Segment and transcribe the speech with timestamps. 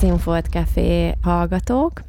[0.00, 2.02] Színfolt Café hallgatók!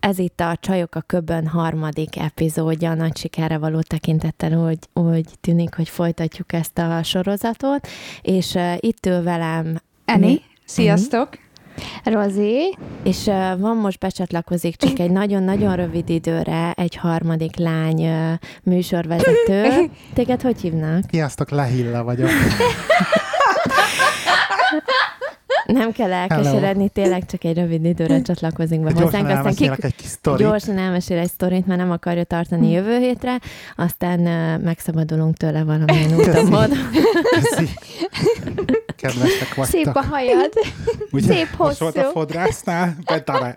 [0.00, 5.74] Ez itt a Csajok a Köbön harmadik epizódja, nagy sikerre való tekintettel úgy, úgy tűnik,
[5.74, 7.88] hogy folytatjuk ezt a sorozatot,
[8.22, 11.28] és uh, itt ül velem Eni, sziasztok!
[12.04, 12.78] Rozi.
[13.02, 19.64] És uh, van most becsatlakozik csak egy nagyon-nagyon rövid időre egy harmadik lány uh, műsorvezető.
[20.14, 21.02] Téged hogy hívnak?
[21.10, 22.30] Sziasztok, Lehilla vagyok.
[25.66, 29.06] Nem kell elkeseredni, tényleg csak egy rövid időre csatlakozunk be hozzánk.
[29.12, 30.46] Aztán elmesélek egy kis sztorit.
[30.46, 33.40] gyorsan elmesél egy sztorit, mert nem akarja tartani jövő hétre,
[33.76, 36.78] aztán uh, megszabadulunk tőle valamilyen úton módon.
[37.30, 37.68] Köszi.
[39.02, 39.74] Kedvesek vagytok.
[39.74, 40.52] Szép a hajad.
[41.10, 41.34] Ugye?
[41.34, 42.12] szép Most volt a hosszú.
[42.12, 43.56] fodrásznál, a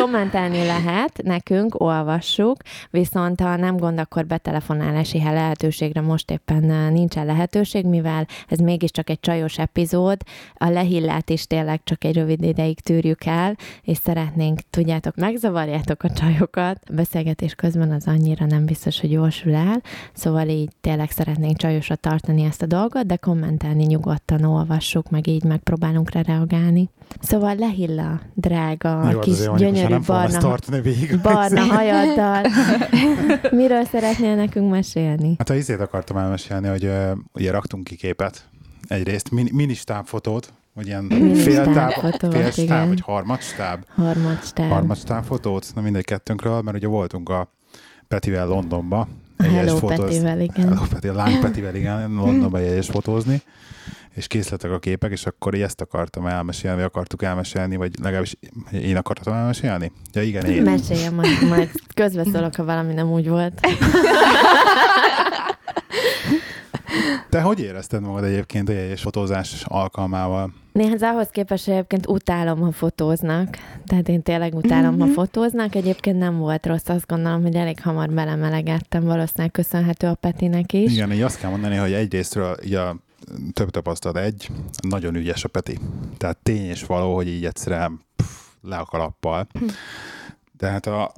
[0.00, 2.56] Kommentálni lehet, nekünk olvassuk,
[2.90, 9.20] viszont ha nem gond, akkor betelefonálási lehetőségre most éppen nincsen lehetőség, mivel ez mégiscsak egy
[9.20, 10.16] csajos epizód,
[10.54, 16.10] a lehillát is tényleg csak egy rövid ideig tűrjük el, és szeretnénk, tudjátok, megzavarjátok a
[16.10, 21.56] csajokat, a beszélgetés közben az annyira nem biztos, hogy jósul el, szóval így tényleg szeretnénk
[21.56, 26.90] csajosra tartani ezt a dolgot, de kommentálni nyugodtan olvassuk, meg így megpróbálunk rá reagálni.
[27.20, 31.20] Szóval lehilla, drága, Jó, kis azért mondjuk, gyönyörű barna, tartani végig.
[31.20, 32.42] barna hajaddal.
[33.60, 35.34] Miről szeretnél nekünk mesélni?
[35.38, 38.48] Hát a izét akartam elmesélni, hogy uh, ugye raktunk ki képet,
[38.90, 41.92] egyrészt min- ministáb-fotót, vagy ilyen félstáb,
[42.56, 42.88] igen.
[42.88, 44.70] vagy harmadstáb, Harmadstáb.
[44.70, 47.52] harmadstáb fotót, na mindegy kettőnkről, mert ugye voltunk a
[48.08, 49.08] Petivel Londonba.
[49.38, 50.68] Hello fotóz- Petivel, igen.
[50.68, 53.42] Hello Peti, a lány Petivel, igen, Londonba jegyes fotózni,
[54.14, 58.36] és készletek a képek, és akkor így ezt akartam elmesélni, vagy akartuk elmesélni, vagy legalábbis
[58.72, 59.92] én akartam elmesélni?
[60.12, 60.62] Ja igen, én.
[60.62, 63.60] Meséljem, majd, majd közbeszólok, ha valami nem úgy volt.
[67.28, 70.52] Te hogy érezted magad egyébként a jegyes fotózás alkalmával?
[70.72, 73.56] Néhány ahhoz képest egyébként utálom, ha fotóznak.
[73.86, 75.74] Tehát én tényleg utálom, ha fotóznak.
[75.74, 80.92] Egyébként nem volt rossz, azt gondolom, hogy elég hamar belemelegettem, valószínűleg köszönhető a Petinek is.
[80.92, 82.96] Igen, így azt kell mondani, hogy egyrésztről így a
[83.52, 84.50] több tapasztalat egy,
[84.88, 85.78] nagyon ügyes a Peti.
[86.16, 88.28] Tehát tény és való, hogy így egyszerűen pff,
[88.62, 89.46] le a kalappal.
[90.58, 91.12] De hát a,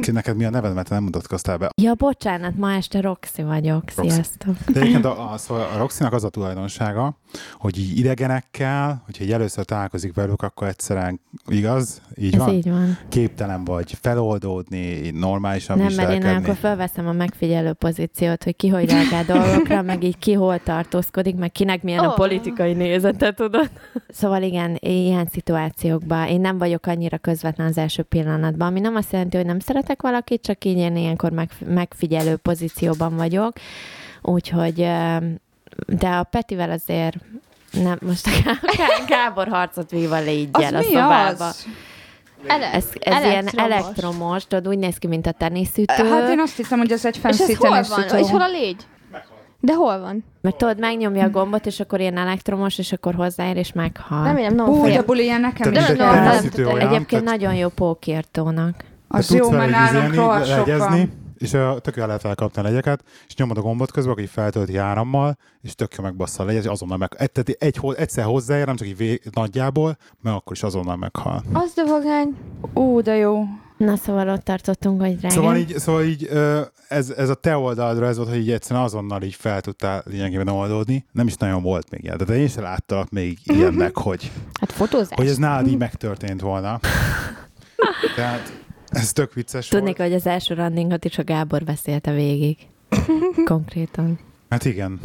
[0.00, 1.70] ki neked mi a neved, mert te nem mutatkoztál be.
[1.82, 3.82] Ja, bocsánat, ma este Roxy vagyok.
[3.94, 4.10] Roxy.
[4.10, 4.56] Sziasztok.
[4.72, 7.16] De egyébként a, a, szóval a Roxinak az a tulajdonsága,
[7.52, 12.70] hogy így idegenekkel, hogyha így először találkozik velük, akkor egyszerűen igaz, így Ez van, így
[12.70, 12.98] van.
[13.08, 18.90] képtelen vagy feloldódni, normálisan Nem, mert én akkor felveszem a megfigyelő pozíciót, hogy ki hogy
[18.90, 22.14] reagál dolgokra, meg így ki hol tartózkodik, meg kinek milyen a Ó.
[22.14, 23.70] politikai nézete, tudod?
[24.08, 29.12] Szóval igen, ilyen szituációkban én nem vagyok annyira közvetlen az első pillanatban, ami nem azt
[29.12, 33.52] jelenti, hogy nem szeretek valakit, csak így én ilyenkor megf- megfigyelő pozícióban vagyok.
[34.22, 34.74] Úgyhogy,
[35.86, 37.16] de a Petivel azért
[37.82, 38.30] nem, most a
[38.76, 41.46] Gá- Gábor harcot víva légy Az el a szobába.
[41.46, 41.66] az?
[42.46, 44.46] Ele- Ez, ez ilyen elektromos.
[44.46, 46.08] tudod, úgy néz ki, mint a teniszütő.
[46.08, 48.18] Hát én azt hiszem, hogy ez egy És fancy ez hol van?
[48.18, 48.86] És hol a légy?
[49.60, 50.24] De hol van?
[50.40, 54.24] Mert tudod, megnyomja a gombot, és akkor ilyen elektromos, és akkor hozzáér, és meghal.
[54.24, 56.24] Remélem, nem Hú, de buli, ilyen nekem is egy nem,
[56.54, 58.84] nem, Egyébként nagyon jó pókírtónak.
[59.14, 63.58] Az jó, mert nálunk rohadt és uh, tök jól lehet elkapni a legyeket, és nyomod
[63.58, 67.14] a gombot közben, aki feltölti árammal, és tök jó megbassza a legyet, és azonnal meg...
[67.18, 71.42] Egy, tehát egy, egyszer hozzáér, nem csak így vé, nagyjából, mert akkor is azonnal meghal.
[71.52, 72.36] Az de vagány.
[72.74, 73.42] Ú, de jó.
[73.76, 75.28] Na szóval ott tartottunk, hogy rá.
[75.28, 76.30] Szóval így, szóval így
[76.88, 80.48] ez, ez a te oldaladra ez volt, hogy így egyszerűen azonnal így fel tudtál lényegében
[80.48, 81.06] oldódni.
[81.12, 85.16] Nem is nagyon volt még ilyen, de én sem láttalak még ilyennek, hogy, Hát fotózás.
[85.16, 86.80] hogy ez nálad így megtörtént volna.
[88.16, 88.63] Tehát
[88.96, 90.10] ez tök vicces Tudnék, volt.
[90.10, 92.56] hogy az első randingot is a Gábor beszélte végig.
[93.44, 94.18] Konkrétan.
[94.50, 95.00] Hát igen.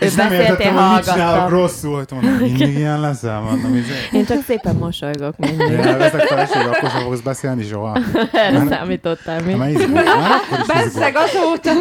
[0.00, 3.92] És nem értettem, én hogy mit csinálok rosszul, hogy mondom, mindig ilyen leszel, mondom, izé.
[4.12, 5.72] Én csak szépen mosolygok mindig.
[5.72, 7.98] Elveszek feleség, akkor sem fogsz beszélni soha.
[8.32, 9.52] Erre számítottál mi?
[9.52, 11.72] Ha már akkor is Bezzeg azóta.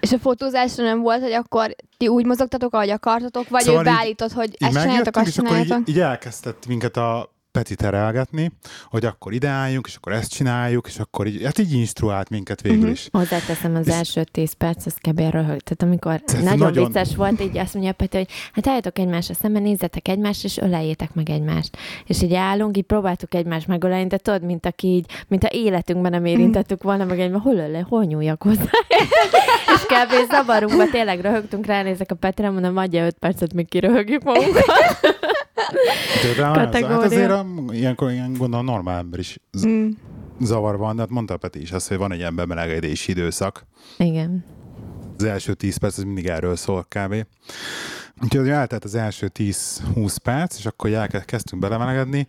[0.00, 3.84] És a fotózásra nem volt, hogy akkor ti úgy mozogtatok, ahogy akartatok, vagy Szóval ő
[3.84, 8.50] beállított, hogy ezt csináljátok, megjöttünk, azt és akkor így, így elkezdett minket a Peti terelgetni,
[8.84, 12.78] hogy akkor ideálljunk, és akkor ezt csináljuk, és akkor így, hát így instruált minket végül
[12.78, 12.90] Mhm.
[12.90, 13.08] is.
[13.12, 15.18] Hozzáteszem az És- első 10 perc, az kb.
[15.18, 15.60] röhög.
[15.60, 19.34] Tehát amikor Tehát nagyon, nagyon- vicces volt, így azt mondja Peti, hogy hát álljatok egymásra
[19.34, 21.76] szemben, nézzetek egymást, és öleljétek meg egymást.
[22.06, 26.10] És így állunk, így próbáltuk egymást megölelni, de tudod, mint aki így, mint a életünkben
[26.10, 28.62] nem érintettük volna meg egymást, hol öle, hol nyúljak hozzá.
[29.74, 30.30] és kb.
[30.30, 34.64] zavarunkba tényleg röhögtünk, ránézek a Petre, mondom, adja 5 percet, még kiröhögjük magunkat.
[36.36, 36.98] De hát Kategória.
[36.98, 39.88] azért a, ilyenkor ilyen gondolom normál ember is z- Mm.
[40.40, 43.66] zavar van, de hát mondta Peti is azt, hogy van egy ilyen bemelegedési időszak.
[43.98, 44.44] Igen.
[45.18, 47.26] az első 10 perc, ez mindig erről szól kb.
[48.22, 52.26] Úgyhogy eltelt az első 10-20 perc, és akkor elkezdtünk belemelegedni.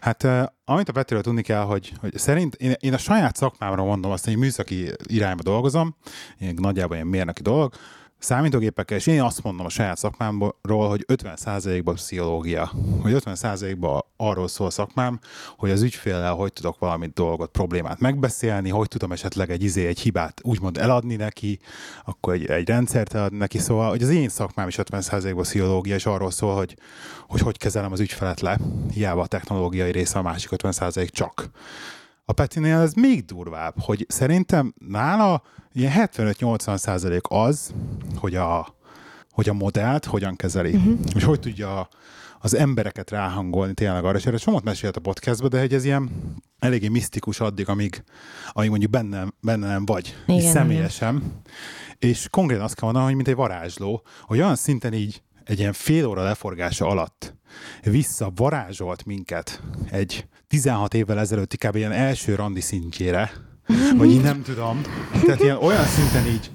[0.00, 3.84] Hát eh, amit a Petiről tudni kell, hogy, hogy szerint én, én a saját szakmámra
[3.84, 5.96] mondom azt, hogy műszaki irányba dolgozom,
[6.38, 7.72] én nagyjából ilyen mérnöki dolog,
[8.20, 12.70] számítógépekkel, és én azt mondom a saját szakmámról, hogy 50%-ban pszichológia,
[13.02, 15.20] hogy 50%-ban arról szól a szakmám,
[15.56, 20.00] hogy az ügyféllel hogy tudok valamit dolgot, problémát megbeszélni, hogy tudom esetleg egy izé, egy
[20.00, 21.58] hibát úgymond eladni neki,
[22.04, 26.06] akkor egy, egy rendszert eladni neki, szóval, hogy az én szakmám is 50%-ban pszichológia, és
[26.06, 26.76] arról szól, hogy,
[27.28, 28.58] hogy hogy kezelem az ügyfelet le,
[28.92, 31.50] hiába a technológiai része a másik 50% csak.
[32.30, 35.42] A Petinél ez még durvább, hogy szerintem nála
[35.72, 37.74] ilyen 75-80 százalék az,
[38.16, 38.74] hogy a,
[39.30, 40.98] hogy a modellt hogyan kezeli, uh-huh.
[41.14, 41.88] és hogy tudja
[42.40, 46.10] az embereket ráhangolni tényleg arra, és erre somot mesélt a podcastba, de hogy ez ilyen
[46.58, 48.04] eléggé misztikus addig, amíg,
[48.52, 51.42] amíg mondjuk benne nem vagy, Igen, és személyesen.
[51.98, 55.72] És konkrétan azt kell mondanom, hogy mint egy varázsló, hogy olyan szinten így egy ilyen
[55.72, 57.34] fél óra leforgása alatt
[57.82, 61.76] visszavarázsolt minket egy 16 évvel ezelőtti kb.
[61.76, 63.32] ilyen első randi szintjére,
[63.98, 64.80] vagy így nem tudom.
[65.26, 66.50] Tehát ilyen olyan szinten így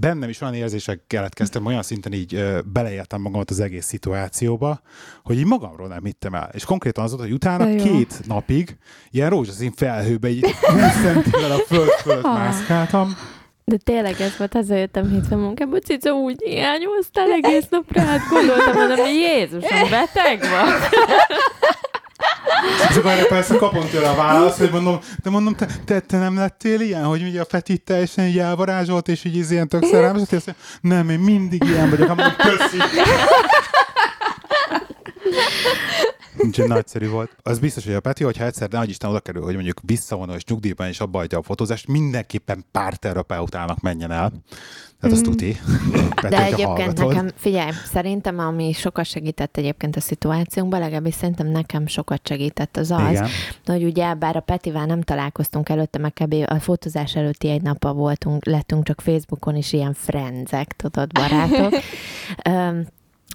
[0.00, 4.80] bennem is olyan érzések keletkeztem, olyan szinten így beleéltem magamat az egész szituációba,
[5.22, 6.50] hogy így magamról nem hittem el.
[6.52, 8.76] És konkrétan az volt, hogy utána két napig
[9.10, 13.16] ilyen rózsaszín felhőbe így 20 centivel a föld fölött mászkáltam,
[13.64, 18.74] De tényleg ez volt, ezzel jöttem hétfőn munkába, Cica úgy hiányoztál egész nap rád, gondoltam,
[18.74, 21.00] mondom, hogy Jézusom, beteg vagy.
[22.90, 26.18] És akkor erre persze kapom tőle a választ, hogy mondom, de mondom, te, te, te
[26.18, 30.22] nem lettél ilyen, hogy ugye a Petit teljesen így elvarázsolt, és így ilyen tök szerelmes,
[30.30, 32.76] és azt mondja, nem, én mindig ilyen vagyok, mondom, köszi.
[36.38, 37.36] Úgyhogy nagyszerű volt.
[37.42, 40.44] Az biztos, hogy a Peti, hogyha egyszer, ne Isten oda kerül, hogy mondjuk visszavonul és
[40.44, 44.32] nyugdíjban és abba hagyja a fotózást, mindenképpen párterapeutának menjen el.
[45.00, 45.56] Tehát azt tuti.
[46.20, 47.08] Peti, De egyébként hallgatod.
[47.08, 52.90] nekem, figyelj, szerintem ami sokat segített egyébként a szituációnkban, legalábbis szerintem nekem sokat segített az
[52.90, 53.28] az, Igen.
[53.64, 56.34] hogy ugye bár a Petivel nem találkoztunk előtte, meg kb.
[56.46, 61.72] a fotózás előtti egy napa voltunk, lettünk csak Facebookon is ilyen frenzek, tudod, barátok.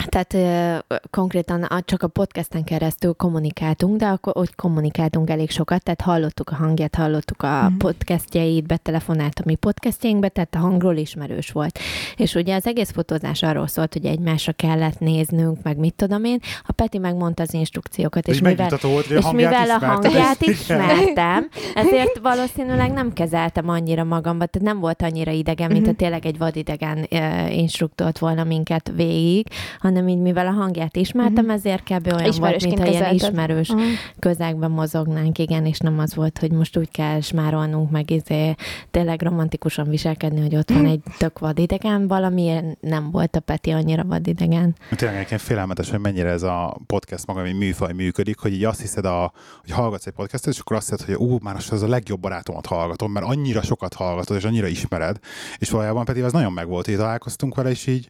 [0.05, 5.83] Tehát ö, konkrétan a, csak a podcasten keresztül kommunikáltunk, de akkor úgy kommunikáltunk elég sokat,
[5.83, 7.77] tehát hallottuk a hangját, hallottuk a mm.
[7.77, 11.79] podcastjait, betelefonált a mi podcastjainkbe, tehát a hangról ismerős volt.
[12.15, 16.39] És ugye az egész fotózás arról szólt, hogy egymásra kellett néznünk, meg mit tudom én.
[16.67, 19.85] A Peti megmondta az instrukciókat, és, És mivel, volt, hogy a és hangját mivel a
[19.85, 25.93] hangját ismertem, ezért valószínűleg nem kezeltem annyira magamba, tehát nem volt annyira idegen, mint ha
[25.93, 29.47] tényleg egy vadidegen uh, instruktort volna minket végig,
[29.87, 32.13] hanem így mivel a hangját ismertem, ezért kb.
[32.13, 33.81] olyan volt, mint ha ilyen ismerős Aha.
[34.19, 38.55] közegben mozognánk, igen, és nem az volt, hogy most úgy kell smárolnunk, meg izé,
[38.91, 44.03] tényleg romantikusan viselkedni, hogy ott van egy tök vadidegen, valamiért nem volt a Peti annyira
[44.03, 44.75] vadidegen.
[44.95, 48.81] Tényleg nekem félelmetes, hogy mennyire ez a podcast maga, mint műfaj működik, hogy így azt
[48.81, 51.81] hiszed, a, hogy hallgatsz egy podcastet, és akkor azt hiszed, hogy ú, már most az
[51.81, 55.19] a legjobb barátomat hallgatom, mert annyira sokat hallgatod, és annyira ismered,
[55.57, 58.09] és valójában pedig az nagyon megvolt, hogy találkoztunk vele, és így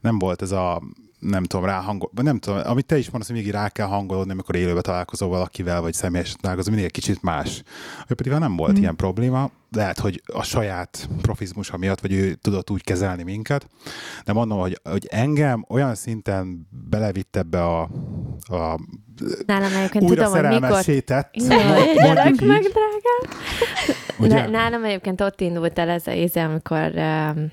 [0.00, 0.82] nem volt ez a
[1.18, 4.32] nem tudom, ráhangol, vagy nem tudom, amit te is mondasz, hogy mindig rá kell hangolódni,
[4.32, 7.62] amikor élőbe találkozol valakivel, vagy személyesen találkozol, mindig egy kicsit más.
[8.08, 8.80] Ő pedig nem volt mm.
[8.80, 13.68] ilyen probléma, lehet, hogy a saját profizmusa miatt, vagy ő tudott úgy kezelni minket,
[14.24, 17.80] de mondom, hogy, hogy engem olyan szinten belevitt ebbe a,
[18.40, 18.78] a
[19.46, 20.82] Nálam egyébként újra tudom, hogy mikor...
[22.46, 22.62] mondjuk meg,
[24.18, 24.50] drágám!
[24.50, 27.52] Nálam egyébként ott indult el ez a íze, amikor um,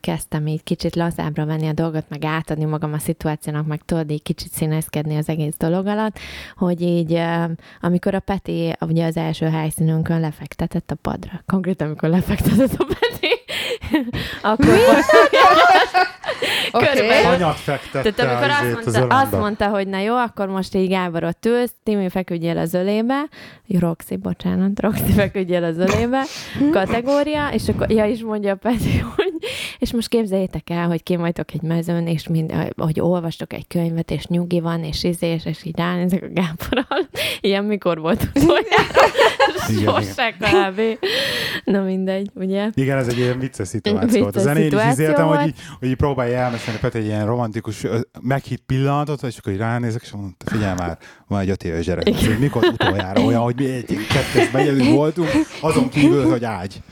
[0.00, 4.22] kezdtem így kicsit lazábbra venni a dolgot, meg átadni magam a szituációnak, meg tudod így
[4.22, 6.18] kicsit színezkedni az egész dolog alatt,
[6.56, 7.20] hogy így
[7.80, 13.43] amikor a Peti ugye az első helyszínünkön lefektetett a padra, konkrétan amikor lefektetett a Peti,
[14.42, 14.66] akkor
[16.72, 20.74] körülbelül Anyat tehát amikor azt azért az mondta, azt mondta, hogy na jó, akkor most
[20.74, 23.28] így Gábor ott ülsz, Timi feküdjél az ölébe,
[23.68, 26.22] Roxy, bocsánat, Roxy feküdjél az ölébe,
[26.72, 29.32] kategória, és akkor, ja, is mondja a Peti, hogy,
[29.78, 34.10] és most képzeljétek el, hogy kim vagytok egy mezőn, és mind, hogy olvastok egy könyvet,
[34.10, 37.08] és nyugi van, és izés, és így ránézek a Gáborral.
[37.40, 39.02] Ilyen mikor volt utoljára?
[39.84, 40.80] Sose kb.
[41.64, 42.70] Na mindegy, ugye?
[42.74, 44.34] Igen, ez egy ilyen vicces szituáció volt.
[44.34, 47.86] Vicces Az én is izéltem, hogy így, hogy így próbálja elmesélni Peti egy ilyen romantikus,
[48.20, 52.04] meghitt pillanatot, és akkor így ránézek, és mondom, figyelj már, van egy öt éves gyerek.
[52.04, 55.28] Hogy mikor utoljára olyan, hogy mi egy kettes megyedünk voltunk,
[55.60, 56.82] azon kívül, hogy ágy.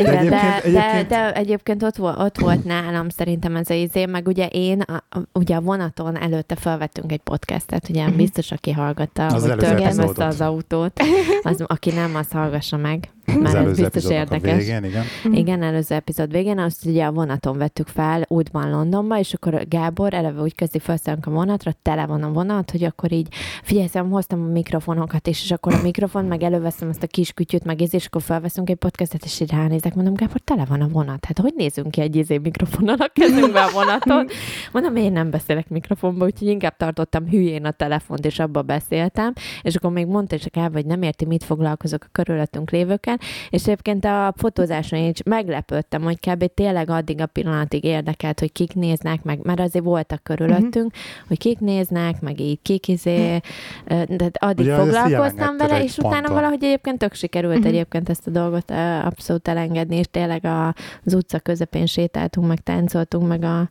[0.00, 3.70] Igen, de, egyébként- de, egyébként- de, de egyébként ott volt, ott volt nálam szerintem ez
[3.70, 8.52] a izé, meg ugye én, a, ugye a vonaton előtte felvettünk egy podcastet, ugye biztos,
[8.52, 11.00] aki hallgatta, Az hogy törjem össze az autót,
[11.42, 13.10] az, aki nem, az hallgassa meg.
[13.40, 14.56] Mert ez biztos a érdekes.
[14.56, 15.04] végén, igen.
[15.32, 20.14] Igen, előző epizód végén, azt ugye a vonaton vettük fel, útban Londonba, és akkor Gábor
[20.14, 23.28] eleve úgy kezdi felszállunk a vonatra, tele van a vonat, hogy akkor így,
[23.62, 27.32] figyelj, szóval hoztam a mikrofonokat is, és akkor a mikrofon, meg előveszem azt a kis
[27.32, 29.52] kütyüt, meg és akkor felveszünk egy podcastet, és így
[29.86, 31.24] ránézek, mondom, Gábor, tele van a vonat.
[31.24, 34.26] Hát hogy nézünk ki egy izé mikrofonnal a kezünkbe a vonaton?
[34.72, 39.74] Mondom, én nem beszélek mikrofonba, úgyhogy inkább tartottam hülyén a telefont, és abba beszéltem, és
[39.74, 43.18] akkor még mondta is a Gábor, hogy nem érti, mit foglalkozok a körülöttünk lévőkkel,
[43.50, 46.44] és egyébként a fotózáson is meglepődtem, hogy kb.
[46.54, 50.92] tényleg addig a pillanatig érdekelt, hogy kik néznek meg, mert azért voltak körülöttünk,
[51.28, 53.40] hogy kik néznek, meg így kik izé,
[53.86, 57.66] de addig Ugye, foglalkoztam vele, és utána valahogy egyébként tök sikerült Mhm.
[57.66, 58.70] egyébként ezt a dolgot
[59.04, 63.70] abszolút elengedni, és tényleg a, az utca közepén sétáltunk, meg táncoltunk, meg, a,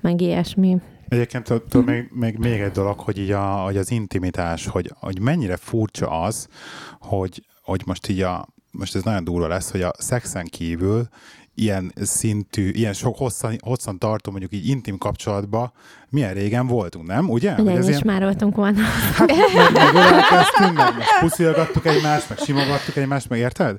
[0.00, 0.76] meg ilyesmi.
[1.08, 5.20] Egyébként tudod, még, még, még egy dolog, hogy, így a, hogy az intimitás, hogy, hogy
[5.20, 6.48] mennyire furcsa az,
[6.98, 11.08] hogy, hogy most így a, most ez nagyon durva lesz, hogy a szexen kívül
[11.54, 15.72] ilyen szintű, ilyen sok hosszan, hosszan tartó, mondjuk így intim kapcsolatban
[16.10, 17.30] milyen régen voltunk, nem?
[17.30, 17.54] Ugye?
[17.58, 18.78] Ugye ez is már voltunk volna.
[20.30, 23.76] Hát, meg, meg most puszilgattuk egymást, meg simogattuk egymást, meg érted?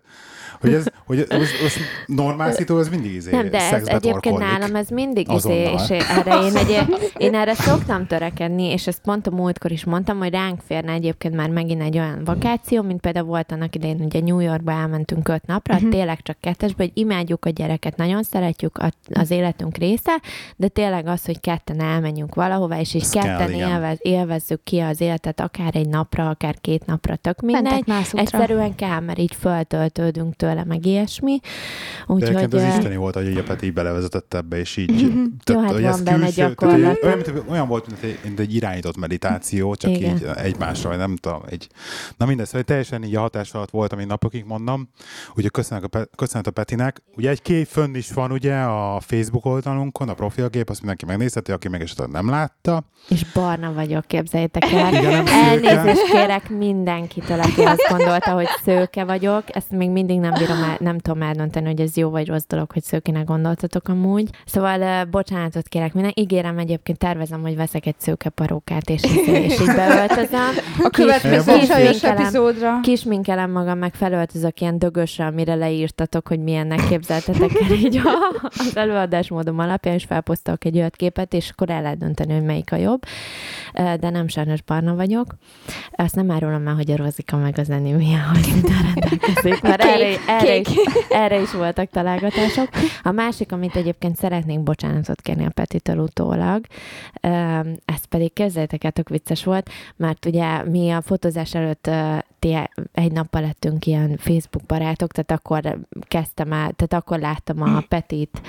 [0.61, 1.73] Hogy ez, hogy ez, ez
[2.05, 5.83] normál szitu, ez mindig izé, Nem, de ez szexbe egyébként nálam ez mindig izé, Azonnal.
[5.83, 6.85] és erre én, egy,
[7.17, 11.35] én erre szoktam törekedni, és ezt pont a múltkor is mondtam, hogy ránk férne egyébként
[11.35, 15.45] már megint egy olyan vakáció, mint például volt annak idején, ugye New Yorkba elmentünk öt
[15.45, 15.89] napra, uh-huh.
[15.89, 20.21] tényleg csak kettesbe, hogy imádjuk a gyereket, nagyon szeretjük, a- az életünk része,
[20.55, 23.69] de tényleg az, hogy ketten elmenjünk valahova, és így kell, ketten igen.
[23.69, 27.83] élvez, élvezzük ki az életet, akár egy napra, akár két napra, tök mindegy.
[28.11, 31.39] Egyszerűen kell, mert így föltöltődünk tőle, meg ilyesmi.
[31.41, 35.01] De Úgyhogy, egyébként az isteni volt, hogy így a Peti így belevezetett ebbe, és így...
[35.45, 36.99] Jó, hát hogy van benne külső- gyakorlat.
[36.99, 40.15] tehát, hogy olyan, mint, olyan volt, mint egy, mint egy irányított meditáció, csak Igen.
[40.15, 41.67] így egymásra, vagy nem tudom, egy...
[42.17, 44.89] Na mindegy, szóval teljesen így a hatás alatt voltam, én napokig mondom.
[45.29, 47.01] Úgyhogy köszönök a, Pe- köszönet a Petinek.
[47.15, 51.51] Ugye egy kép fönn is van ugye a Facebook oldalunkon, a profilgép, azt mindenki megnézheti,
[51.51, 52.83] aki meg esetleg nem látta.
[53.09, 54.93] És barna vagyok, képzeljétek el.
[54.93, 55.27] Igen.
[55.27, 59.43] Elnézést kérek mindenkitől, aki azt gondolta, hogy szőke vagyok.
[59.55, 62.71] Ezt még mindig nem bírom el, nem tudom eldönteni, hogy ez jó vagy rossz dolog,
[62.71, 64.29] hogy szőkének gondoltatok amúgy.
[64.45, 66.11] Szóval uh, bocsánatot kérek minden.
[66.15, 70.49] Ígérem egyébként, tervezem, hogy veszek egy szőke parókát, és, és így beöltözöm.
[70.83, 72.17] A következő Kis- kisminkelem.
[72.17, 72.79] epizódra.
[72.81, 78.77] Kisminkelem magam, meg felöltözök ilyen dögösre, amire leírtatok, hogy milyennek képzeltetek el így a, az
[78.77, 82.75] előadásmódom alapján, és felposztolok egy olyat képet, és akkor el lehet dönteni, hogy melyik a
[82.75, 83.01] jobb.
[83.73, 85.35] De nem sajnos barna vagyok.
[85.91, 89.91] Azt nem árulom el, hogy a Rozika meg az Enémia, hogy minden rendelkezik, mert Kék,
[89.91, 90.67] erre, erre, is,
[91.09, 92.69] erre is voltak találgatások.
[93.03, 96.65] A másik, amit egyébként szeretnék bocsánatot kérni a Petitől utólag,
[97.85, 101.89] ez pedig tök vicces volt, mert ugye mi a fotózás előtt
[102.41, 102.57] ti
[102.93, 108.41] egy nappal lettünk ilyen Facebook barátok, tehát akkor kezdtem el, tehát akkor láttam a Petit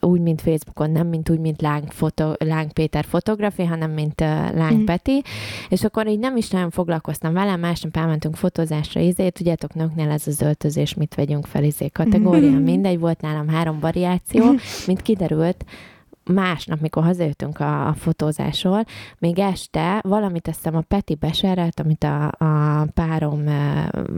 [0.00, 4.26] úgy, mint Facebookon, nem mint úgy, mint Láng, foto, Láng Péter fotográfi, hanem mint uh,
[4.54, 4.84] Láng Mhm.
[4.84, 5.22] Peti,
[5.68, 10.26] és akkor így nem is nagyon foglalkoztam vele, másnap elmentünk fotózásra, izé, tudjátok, nőknél ez
[10.26, 12.62] az öltözés, mit vegyünk fel, izé, kategória, Mhm.
[12.62, 14.44] mindegy, volt nálam három variáció,
[14.86, 15.64] mint kiderült,
[16.24, 18.84] másnap, mikor hazajöttünk a, a fotózásról,
[19.18, 23.44] még este valamit azt hiszem a Peti beserelt, amit a, a párom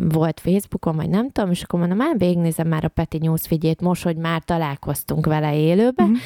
[0.09, 4.03] volt Facebookon, vagy nem tudom, és akkor mondom, már végignézem már a Peti newsfeedjét most,
[4.03, 6.17] hogy már találkoztunk vele élőben, Mhm.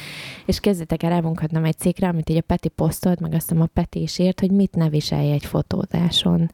[0.45, 3.69] és kezdetek el elmunkadnom egy cikkre, amit így a Peti posztolt, meg azt hiszem a
[3.73, 6.51] Peti is írt, hogy mit ne viselj egy fotózáson.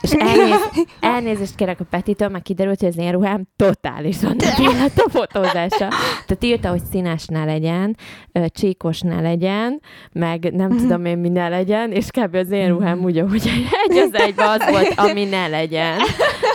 [0.00, 4.98] És elnéz, elnézést kérek a Petitől, mert kiderült, hogy az én ruhám totálisan nem illett
[4.98, 5.88] a fotózásra.
[6.26, 7.96] Tehát írta, hogy színes ne legyen,
[8.46, 9.80] csíkos ne legyen,
[10.12, 12.34] meg nem tudom én mi ne legyen, és kb.
[12.34, 13.50] az én ruhám úgy, hogy
[13.88, 15.98] egy az egybe az volt, ami ne legyen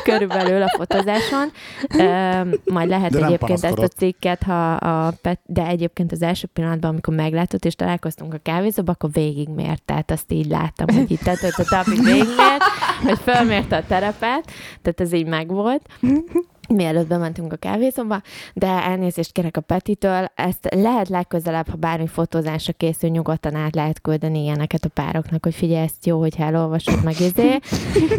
[0.04, 1.52] körülbelül a fotózáson.
[1.98, 6.48] Ö, majd lehet De egyébként ezt a cikket, ha a Pet, de egyébként az első
[6.54, 11.22] pillanatban, amikor meglátott, és találkoztunk a kávézóba, akkor végigmért, tehát azt így láttam, hogy itt
[11.22, 12.64] tetőt a tapig végigmért,
[13.08, 15.82] hogy fölmérte a terepet, tehát ez így megvolt
[16.74, 18.22] mielőtt bementünk a kávézóba,
[18.54, 24.02] de elnézést kérek a Petitől, ezt lehet legközelebb, ha bármi fotózásra készül, nyugodtan át lehet
[24.02, 27.60] küldeni ilyeneket a pároknak, hogy figyelj, ezt jó, hogy elolvasod meg izé.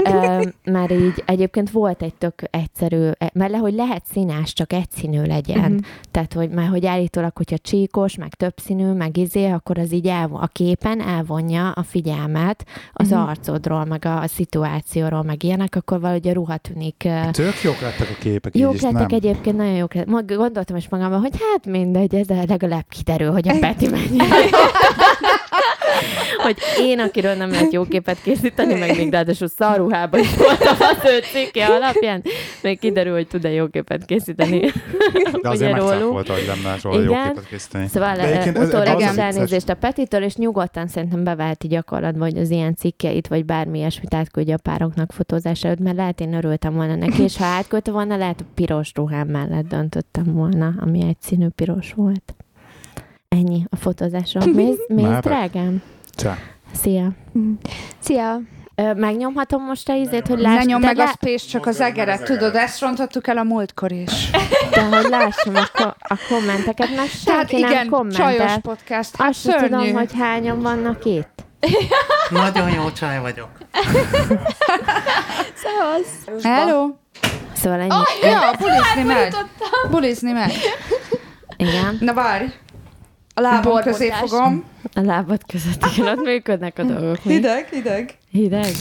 [0.73, 5.71] Már így egyébként volt egy tök egyszerű, mert le, hogy lehet színás, csak egyszínű legyen.
[5.71, 5.79] Mhm.
[6.11, 10.41] Tehát, hogy már hogy állítólag, hogyha csíkos, meg többszínű, meg izé, akkor az így elvon,
[10.41, 13.19] a képen elvonja a figyelmet az Mhm.
[13.21, 18.09] arcodról, meg a, a szituációról, meg ilyenek, akkor valahogy a ruha tűnik Tök jók lettek
[18.11, 19.19] a képek, Jók lettek nem.
[19.19, 20.37] egyébként, nagyon jók lettek.
[20.37, 24.25] Gondoltam is magamban, hogy hát mindegy, ez legalább kiderül, hogy a Peti mennyire.
[26.45, 30.99] hogy én, akiről nem lehet jó képet készíteni, meg még ráadásul szarruhában is voltam az
[31.05, 32.23] ő cikke alapján,
[32.63, 34.61] még kiderül, hogy tud-e jó képet készíteni.
[35.43, 37.27] De azért megcáfolta, hogy nem lehet róla jó Igen.
[37.29, 37.87] képet készíteni.
[37.87, 42.39] Szóval De egyébként ez- utólag az elnézést a Petitől, és nyugodtan szerintem beveheti gyakorlatban, hogy
[42.39, 46.75] az ilyen cikkeit, vagy bármi ilyesmit átküldje a pároknak fotózás előtt, mert lehet én örültem
[46.75, 51.17] volna neki, és ha átküldte volna, lehet a piros ruhám mellett döntöttem volna, ami egy
[51.21, 52.35] színű piros volt.
[53.29, 54.53] Ennyi a fotózásról.
[54.55, 55.83] Mész, mész drágám?
[56.17, 56.37] Csá.
[56.83, 57.09] Szia.
[57.99, 58.41] Szia!
[58.77, 61.67] Ö, megnyomhatom most a izét, hogy Ne láss, nyom de, meg a lá- space, csak
[61.67, 64.31] az egeret, tudod, ezt rontottuk el a múltkor is.
[64.71, 68.59] de hogy lássam a, ko- a kommenteket, mert Tehát senki nem igen, csajos kommentel.
[68.61, 71.29] podcast, hát Azt sem tudom, hogy hányan vannak itt.
[72.31, 73.49] Nagyon jó csaj vagyok.
[75.63, 76.45] Szevasz!
[76.45, 76.89] Hello!
[77.53, 77.95] Szóval ennyi.
[78.23, 79.35] Ja, bulizni megy.
[79.91, 80.55] Bulizni megy.
[81.57, 81.97] Igen.
[82.01, 82.45] Na várj.
[83.35, 84.65] A lábam közé fogom.
[84.95, 87.19] A lábad között, igen, ott működnek a dolgok.
[87.23, 88.15] Hideg, hideg.
[88.31, 88.73] Hideg.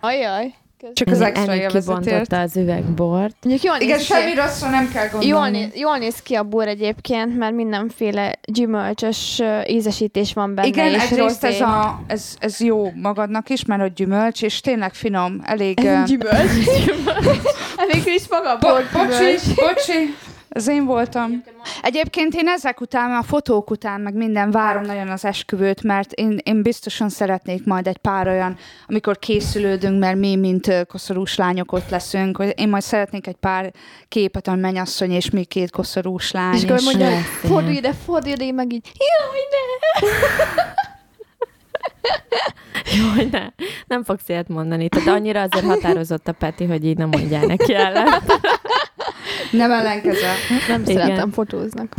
[0.00, 0.54] Ajaj!
[0.94, 2.04] Csak az extra ennyi élvezetért.
[2.04, 3.36] kibontotta az üvegbort.
[3.42, 4.36] Jól Igen, néz semmi ki.
[4.36, 5.58] rosszra nem kell Jól, gondolni.
[5.58, 10.66] néz, jól néz ki a bor egyébként, mert mindenféle gyümölcsös ízesítés van benne.
[10.68, 14.94] Igen, és egyrészt ez, a, ez, ez jó magadnak is, mert hogy gyümölcs, és tényleg
[14.94, 15.74] finom, elég...
[16.06, 16.50] Gyümölcs.
[17.92, 19.54] Végül is maga a Bo- bor bocsi, gyümölcs.
[19.54, 20.14] bocsi,
[20.52, 21.44] ez én voltam.
[21.82, 26.38] Egyébként én ezek után, a fotók után, meg minden várom nagyon az esküvőt, mert én,
[26.42, 28.56] én biztosan szeretnék majd egy pár olyan,
[28.86, 33.72] amikor készülődünk, mert mi, mint koszorús lányok ott leszünk, hogy én majd szeretnék egy pár
[34.08, 36.54] képet, a mennyasszony és mi két koszorús lány.
[36.54, 39.60] És akkor és- mondja, lesz fordulj ide, fordulj ide, én meg így, jaj, ne!
[42.96, 43.46] Jó, ne.
[43.86, 44.88] Nem fogsz ilyet mondani.
[44.88, 48.06] Tehát annyira azért határozott a Peti, hogy így nem mondjál neki ellen.
[49.50, 50.34] Nem ellenkezem.
[50.68, 50.94] Nem Igen.
[50.94, 51.94] szeretem fotóznak.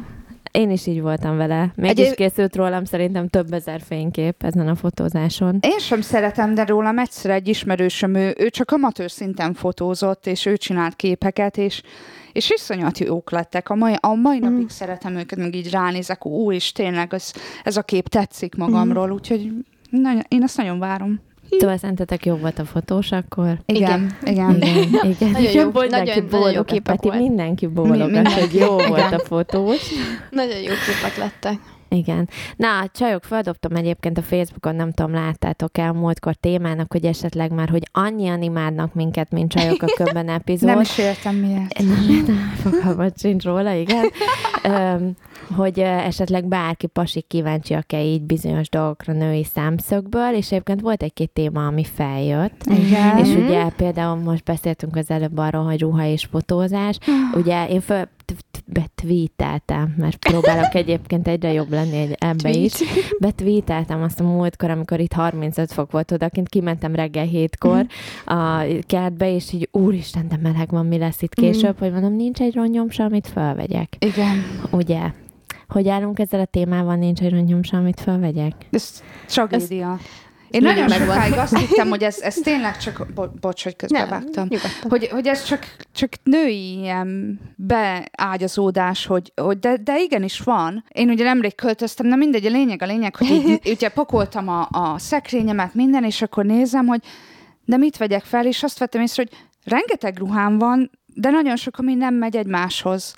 [0.51, 1.71] Én is így voltam vele.
[1.75, 5.57] Mégis Egyéb- készült rólam szerintem több ezer fénykép ezen a fotózáson.
[5.61, 10.45] Én sem szeretem, de rólam egyszer egy ismerősöm, ő, ő csak amatőr szinten fotózott, és
[10.45, 11.81] ő csinált képeket, és,
[12.31, 13.69] és iszonyat jók lettek.
[13.69, 17.31] A mai, a mai napig szeretem őket, meg így ránézek, ú, és tényleg ez,
[17.63, 19.51] ez a kép tetszik magamról, úgyhogy
[19.89, 21.21] nagyon, én ezt nagyon várom.
[21.59, 23.57] Szóval szerintetek jó volt a fotós akkor?
[23.65, 24.55] Igen, igen.
[24.55, 24.61] igen.
[24.61, 25.31] Igen, igen.
[25.31, 27.19] Nagyon jó- mindenki nagyon- nagyon jó boldog, képek Peti, volt.
[27.19, 29.91] mindenki bólogat, hogy jó volt a fotós.
[30.29, 31.59] Nagyon jó képek lettek.
[31.93, 32.29] Igen.
[32.55, 37.51] Na, a csajok, feldobtam egyébként a Facebookon, nem tudom, láttátok el múltkor témának, hogy esetleg
[37.51, 40.69] már, hogy annyian imádnak minket, mint csajok a köbben epizód.
[40.69, 41.77] Nem is értem miért.
[41.77, 44.05] Nem, nem, fogalmat sincs róla, igen.
[44.63, 45.11] Öm,
[45.55, 51.65] hogy esetleg bárki pasik kíváncsiak-e így bizonyos dolgokra női számszögből, és egyébként volt egy-két téma,
[51.65, 52.63] ami feljött.
[52.65, 53.17] Igen.
[53.17, 56.97] És ugye például most beszéltünk az előbb arról, hogy ruha és fotózás.
[57.33, 58.07] Ugye én föl
[58.73, 62.73] betweeteltem, mert próbálok egyébként egyre jobb lenni egy- ebbe is.
[63.19, 67.85] Betweeteltem azt a múltkor, amikor itt 35 fok volt odakint, kimentem reggel hétkor
[68.25, 72.39] a kertbe, és így úristen, de meleg van, mi lesz itt később, hogy mondom, nincs
[72.41, 73.95] egy rongyom se, amit felvegyek.
[73.99, 74.43] Igen.
[74.71, 74.99] Ugye?
[75.67, 78.53] Hogy állunk ezzel a témával, nincs egy rongyom se, amit felvegyek?
[78.71, 79.97] Ez tragédia.
[80.53, 81.15] Én nagyon megvan.
[81.15, 83.07] sokáig azt hittem, hogy ez, ez tényleg csak...
[83.15, 84.47] Bo- bocs, hogy közbevágtam.
[84.81, 90.85] hogy, hogy ez csak, csak női ilyen beágyazódás, hogy, hogy de, de igenis van.
[90.87, 94.67] Én ugye nemrég költöztem, na mindegy, a lényeg a lényeg, hogy így, ugye pakoltam a,
[94.71, 97.01] a szekrényemet, minden, és akkor nézem, hogy
[97.65, 101.77] de mit vegyek fel, és azt vettem észre, hogy rengeteg ruhám van, de nagyon sok,
[101.77, 103.15] ami nem megy egymáshoz.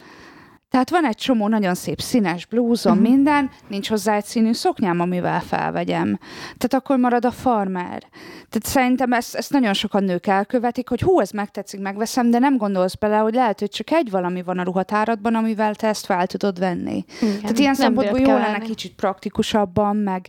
[0.76, 3.10] Tehát van egy csomó nagyon szép színes blúzom, uh-huh.
[3.10, 6.20] minden, nincs hozzá egy színű szoknyám, amivel felvegyem.
[6.58, 8.04] Tehát akkor marad a farmer.
[8.50, 12.58] Tehát szerintem ezt, ezt nagyon sokan nők elkövetik, hogy hú, ez megtetszik, megveszem, de nem
[12.58, 16.28] gondolsz bele, hogy lehet, hogy csak egy valami van a ruhatáradban, amivel te ezt fel
[16.28, 17.06] tudod venni.
[17.22, 17.40] Igen.
[17.40, 20.28] Tehát ilyen szempontból jó lenne kicsit praktikusabban, meg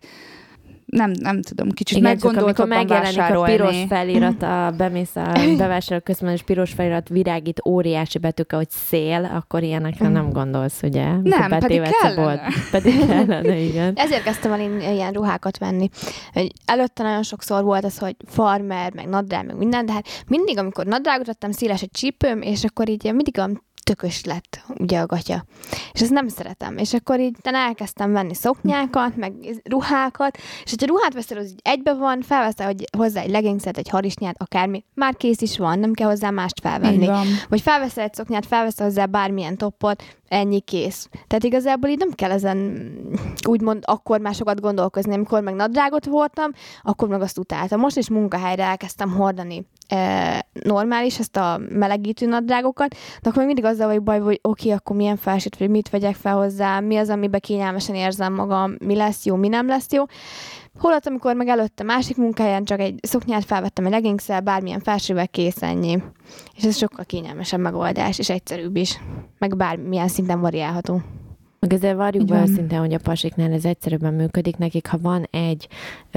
[0.97, 5.33] nem, nem tudom, kicsit Igen, csak amikor meggondoltabban megjelenik a piros felirat, a, bemész a
[5.59, 11.05] bevásárlóközben, és piros felirat virágít óriási betűkkel, hogy szél, akkor ilyenekre nem gondolsz, ugye?
[11.23, 12.23] Nem, pedig kellene.
[12.23, 12.41] bolt.
[12.71, 13.93] Pedig kellene, igen.
[13.97, 15.89] Ezért kezdtem el én ilyen ruhákat venni.
[16.33, 20.59] Hogy előtte nagyon sokszor volt az, hogy farmer, meg nadrág, meg minden, de hát mindig,
[20.59, 25.07] amikor nadrágot vettem, széles egy csípőm, és akkor így mindig olyan tökös lett, ugye a
[25.07, 25.44] gatya.
[25.92, 26.77] És ezt nem szeretem.
[26.77, 29.33] És akkor így utána elkezdtem venni szoknyákat, meg
[29.64, 33.88] ruhákat, és hogyha ruhát veszel, az így egybe van, felveszel hogy hozzá egy leggingset, egy
[33.88, 37.07] harisnyát, akármi, már kész is van, nem kell hozzá mást felvenni.
[37.49, 41.09] Vagy felveszel egy szoknyát, felveszel hozzá bármilyen toppot, ennyi kész.
[41.27, 42.89] Tehát igazából így nem kell ezen
[43.49, 45.15] úgymond akkor már sokat gondolkozni.
[45.15, 46.51] Amikor meg nadrágot voltam,
[46.83, 47.81] akkor meg azt utáltam.
[47.81, 52.91] Most is munkahelyre elkezdtem hordani e, normális, ezt a melegítő nadrágokat,
[53.23, 56.15] de akkor még mindig azzal vagyok baj, hogy oké, akkor milyen felsőt, vagy mit vegyek
[56.15, 60.05] fel hozzá, mi az, amiben kényelmesen érzem magam, mi lesz jó, mi nem lesz jó.
[60.79, 65.62] Holott, amikor meg előtte másik munkáján csak egy szoknyát felvettem egy leggings bármilyen felsővel kész
[65.62, 66.03] ennyi.
[66.57, 69.01] És ez sokkal kényelmesebb megoldás, és egyszerűbb is.
[69.39, 71.01] Meg bármilyen szinten variálható.
[71.61, 74.87] Meg ezzel várjuk Így be őszintén, hogy a pasiknál ez egyszerűbben működik nekik.
[74.87, 75.69] Ha van egy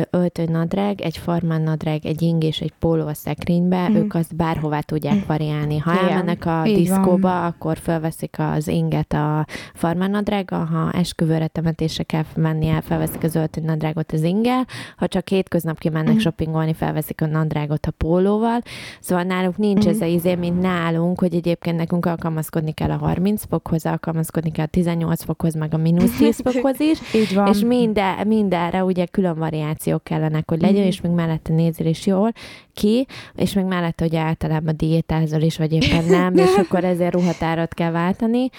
[0.09, 3.97] öltőnadrág, egy farmán nadrág, egy ing és egy póló a szekrénybe, Mhm.
[3.97, 5.77] ők azt bárhová tudják variálni.
[5.77, 6.07] Ha Igen.
[6.07, 7.43] elmennek a Így diszkóba, van.
[7.43, 14.11] akkor felveszik az inget a farmán nadrággal, ha esküvőre temetésre kell mennie, felveszik az öltőnadrágot
[14.11, 14.65] az ingel,
[14.97, 16.19] ha csak hétköznap kimennek Mhm.
[16.19, 18.61] shoppingolni, felveszik a nadrágot a pólóval.
[18.99, 19.89] Szóval náluk nincs Mhm.
[19.93, 24.65] ez a izé, mint nálunk, hogy egyébként nekünk alkalmazkodni kell a 30 fokhoz, alkalmazkodni kell
[24.65, 27.47] a 18 fokhoz, meg a mínusz 10 fokhoz is, Így van.
[27.47, 30.87] és minden, mindenre ugye külön variációk kellenek, hogy legyen, Mhm.
[30.87, 32.31] és még mellette nézzél is jól
[32.73, 37.73] ki, és még mellette, hogy általában diétázol is, vagy éppen nem, és akkor ezért ruhatárat
[37.73, 38.49] kell váltani.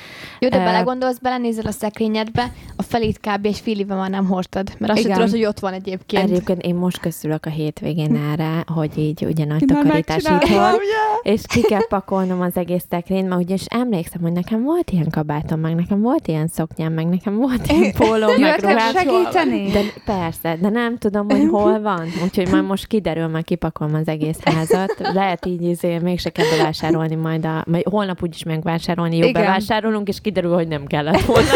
[0.40, 3.46] Jó, de Ö, belegondolsz, belenézel a szekrényedbe, a felét kb.
[3.46, 6.22] egy fél éve már nem hordtad, mert azt tudod, hogy ott van egyébként.
[6.30, 10.74] Egyébként én most köszülök a hétvégén erre, hogy így ugye nagy takarítás itthon,
[11.22, 15.60] és ki kell pakolnom az egész szekrényt, mert ugyanis emlékszem, hogy nekem volt ilyen kabátom,
[15.60, 18.92] meg nekem volt ilyen szoknyám, meg nekem volt ilyen póló, meg ruhám.
[18.92, 19.70] segíteni?
[19.70, 22.06] De persze, de nem tudom, hogy hol van.
[22.24, 24.96] Úgyhogy már most kiderül, már kipakolom az egész házat.
[25.12, 27.64] Lehet így izé, mégse kell bevásárolni majd a...
[27.66, 29.42] Majd holnap úgyis megvásárolni, jó, Igen.
[29.42, 31.48] bevásárolunk, és kiderül, hogy nem kellett volna.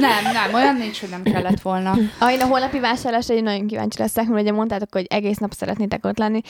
[0.00, 1.94] Nem, nem, olyan nincs, hogy nem kellett volna.
[2.18, 5.52] Ah, én a holnapi vásárlásra én nagyon kíváncsi leszek, mert ugye mondtátok, hogy egész nap
[5.52, 6.40] szeretnétek ott lenni.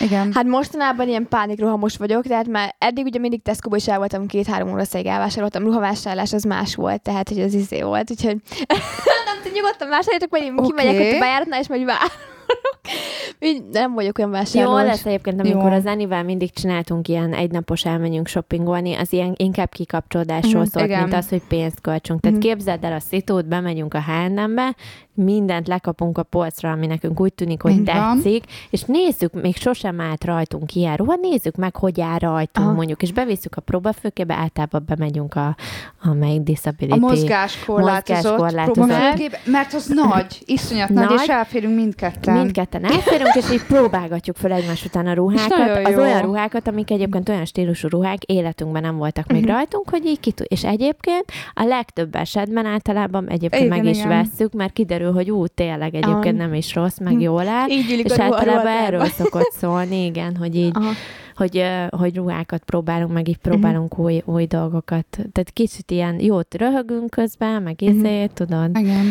[0.00, 0.32] Igen.
[0.34, 4.72] Hát mostanában ilyen pánikrohamos vagyok, tehát már eddig ugye mindig Tesco-ba is el voltam két-három
[4.72, 8.36] óra széig elvásároltam, ruhavásárlás az más volt, tehát hogy az izé volt, úgyhogy
[9.28, 10.66] nem tudom, nyugodtan vásároljatok, majd én Oké.
[10.66, 12.33] kimegyek ott a bejáratnál, és majd várok.
[13.40, 14.82] Így nem vagyok olyan Jó vásárlós.
[14.82, 15.76] lesz egyébként, amikor Jó.
[15.76, 21.00] az Anivel mindig csináltunk ilyen egynapos elmenjünk shoppingolni, az ilyen inkább kikapcsolódásról Mhm, szólt, igen.
[21.02, 22.20] mint az, hogy pénzt költsünk.
[22.20, 22.46] Tehát Mhm.
[22.46, 24.74] képzeld el a szitót, bemegyünk a H&M-be,
[25.14, 27.84] mindent lekapunk a polcra, ami nekünk úgy tűnik, hogy van.
[27.84, 32.72] tetszik, és nézzük, még sosem állt rajtunk ilyen ruha, nézzük meg, hogy áll rajtunk Aha.
[32.76, 35.56] mondjuk, és bevisszük a próbafőkébe, általában bemegyünk a,
[36.02, 36.92] a melyik disability.
[36.94, 38.74] A mozgáskorlátozott Mozgáskorlátozott.
[38.88, 41.20] próbafőgép, mert az nagy, iszonyat nagy, Nagy.
[41.22, 42.34] és elférünk mindketten.
[42.44, 45.86] Mindketten elférünk, és így próbálgatjuk fel egymás után a ruhákat.
[45.86, 49.50] Az olyan ruhákat, amik egyébként olyan stílusú ruhák életünkben nem voltak még Mhm.
[49.50, 50.46] rajtunk, hogy így kitud.
[50.48, 54.08] És egyébként a legtöbb esetben általában egyébként Igen, meg is igen.
[54.08, 57.68] vesszük, mert kiderül, hogy ú, tényleg egyébként nem is rossz, meg jól áll.
[57.70, 60.90] Így És általában erről szokott szólni, igen, hogy így, Aha.
[61.36, 65.06] hogy, hogy ruhákat próbálunk, meg így próbálunk új, új dolgokat.
[65.10, 67.90] Tehát kicsit ilyen jót röhögünk közben, meg Mhm.
[67.98, 68.76] izé, tudod.
[68.78, 69.04] Igen.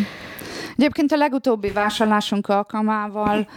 [0.78, 3.48] Egyébként a legutóbbi vásárlásunk alkalmával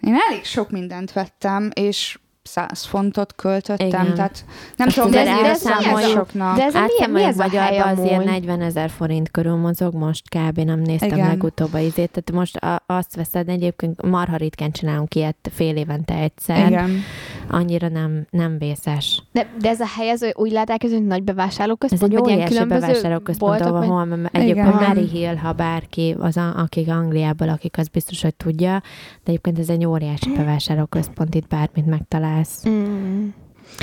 [0.00, 4.14] én elég sok mindent vettem, és 100 fontot költöttem, Igen.
[4.14, 4.44] tehát
[4.76, 6.10] nem tudom, azért de ez, ez, ez elszámoljuk.
[6.10, 6.56] soknak.
[6.56, 8.30] De ez a milyen, mi Átszámoljuk ez a hely magyarba az ilyen amúgy?
[8.30, 10.58] 40 ezer forint körül mozog, most kb.
[10.58, 11.28] nem néztem Igen.
[11.28, 16.14] legutóbb a izét, tehát most a, azt veszed egyébként, marha ritkán csinálunk ilyet fél évente
[16.14, 17.02] egyszer, Igen.
[17.50, 19.22] Annyira nem, nem vészes.
[19.32, 22.26] De, de ez a hely, ez úgy látják, ez egy nagy Ez bevásárlóközpont, egy vagy
[22.26, 24.88] ilyen óriási különböző bevásárlóközpont, vagy- ahol m- egyébként Igen.
[24.88, 28.80] Mary Hill, ha bárki, az, a, akik Angliából, akik az biztos, hogy tudja,
[29.24, 32.62] de egyébként ez egy óriási bevásárlóközpont, itt bármit megtalálsz.
[32.68, 33.26] Mm.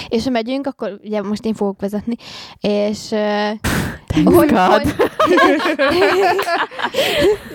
[0.08, 2.16] És ha megyünk, akkor ugye most én fogok vezetni,
[2.60, 4.96] és uh, God.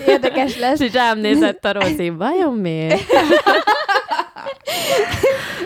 [0.07, 0.79] érdekes lesz.
[0.79, 3.01] És rám nézett a Rozi, vajon miért?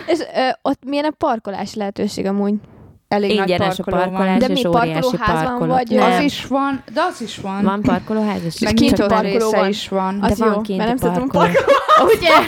[0.06, 2.54] És uh, ott milyen a parkolási lehetőség amúgy?
[3.08, 5.72] Elég Ingyenes nagy a parkoló parkolás, De mi, és parkolóházban parkoló.
[5.72, 5.98] vagy, Nem.
[6.08, 6.12] Van.
[6.12, 7.62] Az is van, de az is van.
[7.62, 8.58] Van parkolóház is?
[8.58, 9.68] Meg nyitott parkoló része van.
[9.68, 10.20] is van.
[10.20, 11.66] De Az van jó, kinti mert nem szeretünk parkoló.
[12.16, 12.30] Ugye?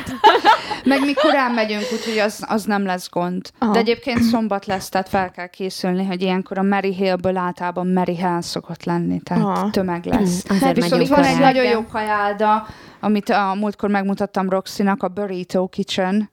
[0.84, 3.50] Meg mi korán megyünk, úgyhogy az, az nem lesz gond.
[3.58, 3.72] Aha.
[3.72, 8.16] De egyébként szombat lesz, tehát fel kell készülni, hogy ilyenkor a Mary Hillből általában Mary
[8.16, 9.70] Hill szokott lenni, tehát Aha.
[9.70, 10.44] tömeg lesz.
[10.48, 12.66] Azért Hát Viszont van egy nagyon jó kajálda,
[13.00, 16.30] amit a múltkor megmutattam Roxinak, a Burrito Kitchen,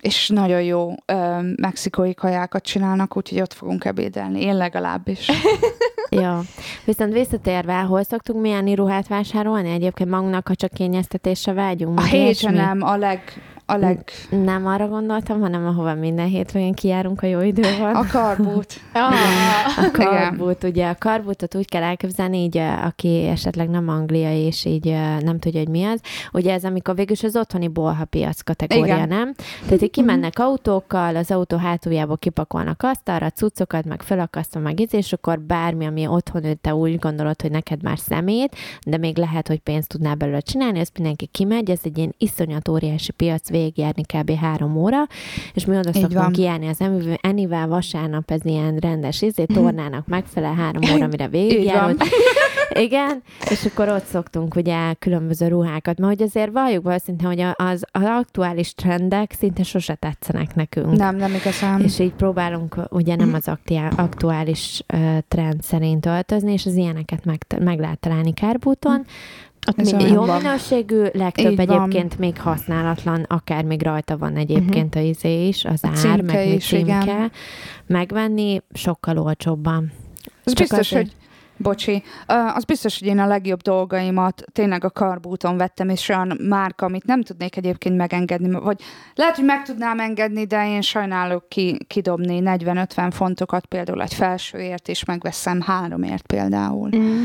[0.00, 4.40] és nagyon jó ö, mexikói kajákat csinálnak, úgyhogy ott fogunk ebédelni.
[4.42, 5.30] Én legalábbis.
[6.10, 6.42] Ja.
[6.84, 9.70] Viszont visszatérve, hol szoktunk milyen ruhát vásárolni?
[9.70, 12.00] Egyébként magunknak, ha csak kényeztetésre vágyunk.
[12.00, 12.58] A ilyesmi?
[12.58, 13.22] H&M a leg,
[13.70, 14.04] a leg...
[14.30, 17.94] Nem arra gondoltam, hanem ahova minden hétvégén kijárunk, a jó idő van.
[17.94, 18.80] A karbút.
[18.92, 19.12] Ah,
[19.86, 24.84] A karbút, ugye a karbútot úgy kell elképzelni, így aki esetleg nem Anglia és így
[25.20, 26.00] nem tudja, hogy mi az.
[26.32, 29.08] Ugye ez amikor végül is az otthoni bolhapiac kategória, Igen.
[29.08, 29.34] nem?
[29.64, 35.12] Tehát így kimennek autókkal, az autó hátuljából kipakolnak asztalra, cuccokat, meg felakasztva, meg íz, és
[35.12, 39.58] akkor bármi, ami otthon te úgy gondolod, hogy neked már szemét, de még lehet, hogy
[39.58, 44.30] pénzt tudnál belőle csinálni, ezt mindenki kimegy, ez egy ilyen iszonyat óriási piac, végigjárni kb.
[44.30, 45.02] három óra,
[45.54, 46.10] és mi oda Így van.
[46.10, 51.28] szoktunk kijárni az Enivel- Enivel vasárnap, ez ilyen rendes izé, tornának megfelel három óra, mire
[51.80, 51.96] van.
[52.80, 57.40] Igen, és akkor ott szoktunk ugye különböző ruhákat, mert hogy azért valljuk be őszintén, hogy
[57.40, 60.96] az, az aktuális trendek szinte sose tetszenek nekünk.
[60.96, 61.80] Nem, nem igazán.
[61.82, 63.50] És így próbálunk ugye nem az
[63.96, 69.04] aktuális uh, trend szerint öltözni, és az ilyeneket meg, meg lehet találni Kárbúton.
[69.68, 70.42] Ott Ez Jó van.
[70.42, 71.80] minőségű, legtöbb Így van.
[71.80, 76.46] egyébként még használatlan, akár még rajta van egyébként a izé is, az A ár, meg
[76.48, 77.00] is, igen.
[77.00, 77.30] címke.
[77.86, 79.92] Megvenni sokkal olcsóbban.
[80.44, 81.02] Az Csak biztos, azért.
[81.02, 81.12] hogy
[81.60, 82.02] Bocsi,
[82.54, 87.04] az biztos, hogy én a legjobb dolgaimat tényleg a karbúton vettem, és olyan márka, amit
[87.04, 88.80] nem tudnék egyébként megengedni, vagy
[89.14, 94.88] lehet, hogy meg tudnám engedni, de én sajnálok ki, kidobni 40-50 fontokat például egy felsőért,
[94.88, 96.88] és megveszem háromért például.
[96.96, 97.24] Mm.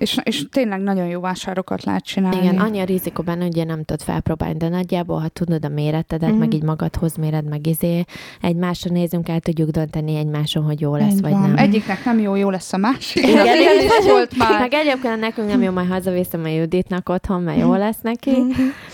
[0.00, 2.36] És, és tényleg nagyon jó vásárokat lehet csinálni.
[2.36, 6.30] Igen, annyi a rizikó benne, hogy nem tudod felpróbálni, de nagyjából, ha tudod a méretedet,
[6.30, 6.38] Mhm.
[6.38, 8.04] meg így magadhoz méred, meg izé,
[8.40, 11.40] egymásra nézünk, el tudjuk dönteni egymáson, hogy jó lesz, Így vagy van.
[11.40, 11.56] nem.
[11.56, 13.22] Egyiknek nem jó, jó lesz a másik.
[13.22, 14.60] Igen, Igen, is volt már.
[14.60, 18.30] Meg egyébként nekünk nem jó, majd hazaviszem a Juditnak otthon, mert jó lesz neki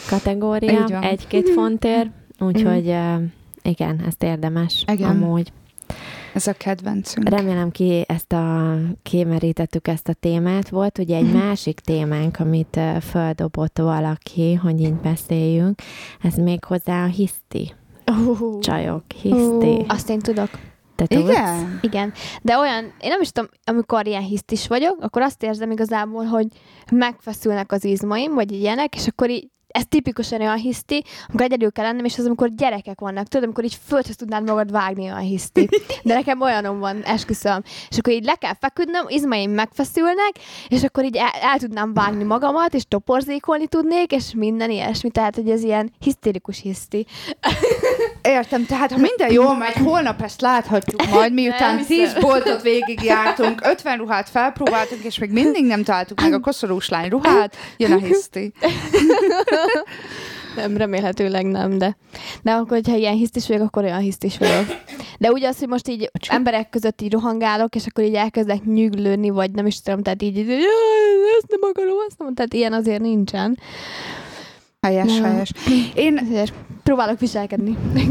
[0.08, 1.02] kategória, Így van.
[1.02, 3.22] egy-két fontért, úgyhogy uh,
[3.62, 5.08] igen, ezt érdemes Igen.
[5.10, 5.52] amúgy.
[6.34, 7.28] Ez a kedvencünk.
[7.28, 10.68] Remélem ki ezt a, kimerítettük ezt a témát.
[10.68, 15.80] Volt ugye egy másik témánk, amit földobott valaki, hogy így beszéljünk.
[16.22, 17.74] Ez még hozzá a hiszti.
[18.10, 19.84] Uh, Csajok, hiszti.
[19.88, 20.50] Azt én tudok.
[20.96, 21.28] Te tudsz?
[21.28, 21.78] Igen?
[21.82, 26.24] Igen, de olyan, én nem is tudom, amikor ilyen hisztis vagyok, akkor azt érzem igazából,
[26.24, 26.46] hogy
[26.92, 31.84] megfeszülnek az izmaim, vagy ilyenek, és akkor így ez tipikusan olyan hiszti, amikor egyedül kell
[31.84, 35.68] lennem, és az, amikor gyerekek vannak, tudod, amikor így földhöz tudnád magad vágni olyan hiszti.
[36.02, 37.62] De nekem olyanom van, esküszöm.
[37.88, 40.32] És akkor így le kell feküdnöm, izmaim megfeszülnek,
[40.68, 45.10] és akkor így el, el tudnám vágni magamat, és toporzékolni tudnék, és minden ilyesmi.
[45.10, 47.06] Tehát, hogy ez ilyen hisztérikus hiszti.
[48.22, 52.20] Értem, tehát ha minden jól megy, holnap ezt láthatjuk majd, miután Nem 10 hiszem.
[52.20, 57.56] boltot végigjártunk, 50 ruhát felpróbáltunk, és még mindig nem találtuk meg a koszorús lány ruhát,
[57.76, 58.52] jön a hiszti.
[60.56, 61.96] Nem, remélhetőleg nem, de,
[62.42, 64.64] de akkor, hogyha ilyen hisztis vagyok, akkor olyan hisztis vagyok.
[65.18, 69.30] De úgy az, hogy most így emberek között így rohangálok, és akkor így elkezdek nyüglődni,
[69.30, 70.58] vagy nem is tudom, tehát így, így "Jaj,
[71.38, 73.58] ezt nem akarom, azt nem, tehát ilyen azért nincsen.
[74.80, 75.30] Helyes, Nem.
[75.30, 75.50] helyes.
[75.94, 76.52] Én, Ezért
[76.82, 77.76] próbálok viselkedni.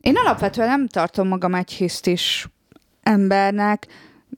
[0.00, 2.48] én alapvetően nem tartom magam egy hisztis
[3.02, 3.86] embernek.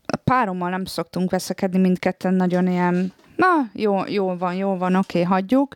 [0.07, 5.23] A párommal nem szoktunk veszekedni, mindketten nagyon ilyen, na, jó, jó van, jó van, oké,
[5.23, 5.75] hagyjuk.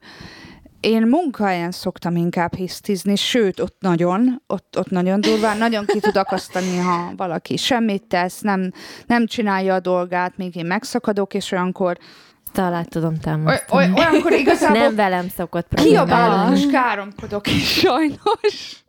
[0.81, 6.17] Én munkahelyen szoktam inkább hisztizni, sőt, ott nagyon, ott, ott nagyon durván, nagyon ki tud
[6.17, 8.73] akasztani, ha valaki semmit tesz, nem,
[9.07, 11.97] nem csinálja a dolgát, még én megszakadok, és olyankor,
[12.53, 13.85] Talán tudom támasztani.
[13.85, 16.59] oly, olyankor igazából Nem velem szokott problémálni.
[16.59, 18.85] és káromkodok is, sajnos.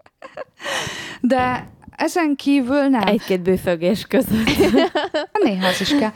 [1.21, 3.07] De ezen kívül nem.
[3.07, 4.49] Egy-két bőfögés között.
[5.43, 6.11] Néha az is kell.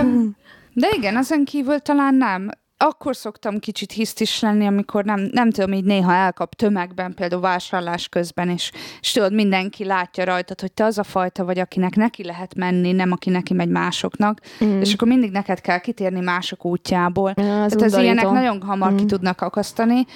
[0.00, 0.36] Um,
[0.74, 2.48] de igen, ezen kívül talán nem.
[2.76, 8.08] Akkor szoktam kicsit hisztis lenni, amikor nem, nem tudom, így néha elkap tömegben, például vásárlás
[8.08, 12.24] közben, és, és tudod, mindenki látja rajtad, hogy te az a fajta vagy, akinek neki
[12.24, 14.80] lehet menni, nem aki neki megy másoknak, mm.
[14.80, 17.28] és akkor mindig neked kell kitérni mások útjából.
[17.28, 18.96] Az Tehát az ilyenek nagyon hamar mm.
[18.96, 20.06] ki tudnak akasztani,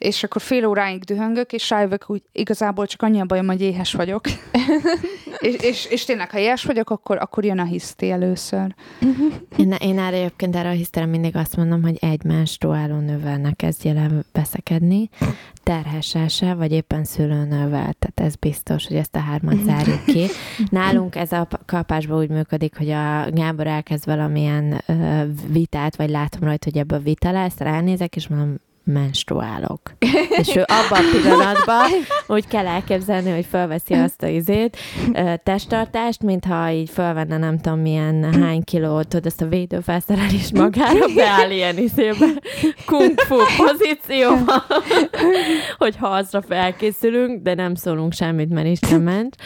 [0.00, 3.92] és akkor fél óráig dühöngök, és rájövök, hogy igazából csak annyi a bajom, hogy éhes
[3.92, 4.24] vagyok.
[5.38, 8.74] és, és, és tényleg, ha éhes vagyok, akkor, akkor jön a hiszti először.
[9.56, 13.52] Én, én erre egyébként erre a hisztere mindig azt mondom, hogy egymásról álló nővel ne
[13.52, 15.10] kezdj el veszekedni,
[15.62, 17.94] terhessel se, vagy éppen szülőnővel.
[17.98, 20.26] Tehát ez biztos, hogy ezt a hármat zárjuk ki.
[20.70, 24.84] Nálunk ez a kapásban úgy működik, hogy a Gábor elkezd valamilyen
[25.46, 28.56] vitát, vagy látom rajta, hogy ebből vita lesz, ránézek, és mondom,
[28.90, 29.80] menstruálok.
[30.28, 31.86] És ő abban a pillanatban
[32.36, 34.76] úgy kell elképzelni, hogy felveszi azt a izét,
[35.42, 41.50] testtartást, mintha így felvenne nem tudom milyen hány kilót, tudod, ezt a védőfelszerelést magára beáll
[41.50, 42.26] ilyen izébe,
[42.86, 44.64] kung fu pozícióba,
[45.78, 49.36] hogy harcra felkészülünk, de nem szólunk semmit, mert Isten ment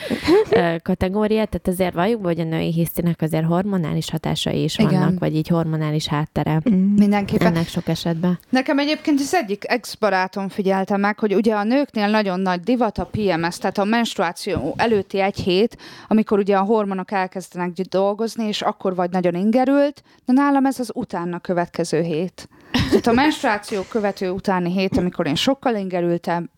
[0.83, 4.93] kategóriát, tehát azért valljuk, hogy a női hisztinek azért hormonális hatásai is Igen.
[4.93, 6.61] vannak, vagy így hormonális háttere
[6.97, 7.47] Mindenképpen.
[7.47, 8.39] ennek sok esetben.
[8.51, 12.99] Nekem egyébként ez az egyik ex-barátom figyelte meg, hogy ugye a nőknél nagyon nagy divat
[12.99, 15.77] a PMS, tehát a menstruáció előtti egy hét,
[16.09, 20.91] amikor ugye a hormonok elkezdenek dolgozni, és akkor vagy nagyon ingerült, de nálam ez az
[20.95, 22.49] utána következő hét.
[22.73, 26.51] Tehát a menstruáció követő utáni hét, amikor én sokkal ingerültem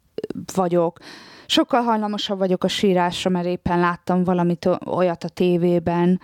[0.54, 0.98] vagyok,
[1.46, 6.20] sokkal hajlamosabb vagyok a sírásra, mert éppen láttam valamit olyat a tévében,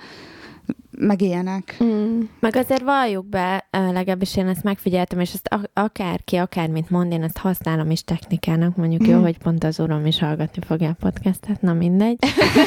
[1.07, 1.77] meg ilyenek.
[1.85, 2.21] Mm.
[2.41, 7.39] Meg azért valljuk be, legalábbis én ezt megfigyeltem, és ezt akárki, akármit mond, én ezt
[7.39, 9.11] használom is technikának, mondjuk mm.
[9.11, 12.19] jó, hogy pont az uram is hallgatni fogja a podcastet, na mindegy,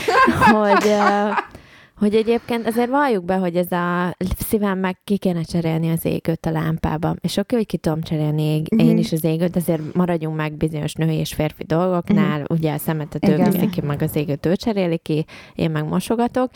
[0.52, 0.93] hogy
[1.98, 6.45] hogy egyébként azért valljuk be, hogy ez a szívem meg ki kéne cserélni az égőt
[6.45, 7.15] a lámpába.
[7.21, 8.88] És oké, hogy ki tudom cserélni ég, mm-hmm.
[8.88, 12.36] én is az égőt, azért maradjunk meg bizonyos női és férfi dolgoknál.
[12.38, 12.43] Mm-hmm.
[12.50, 16.52] Ugye a szemetet ő viszi ki, meg az égőt ő cseréli ki, én meg mosogatok.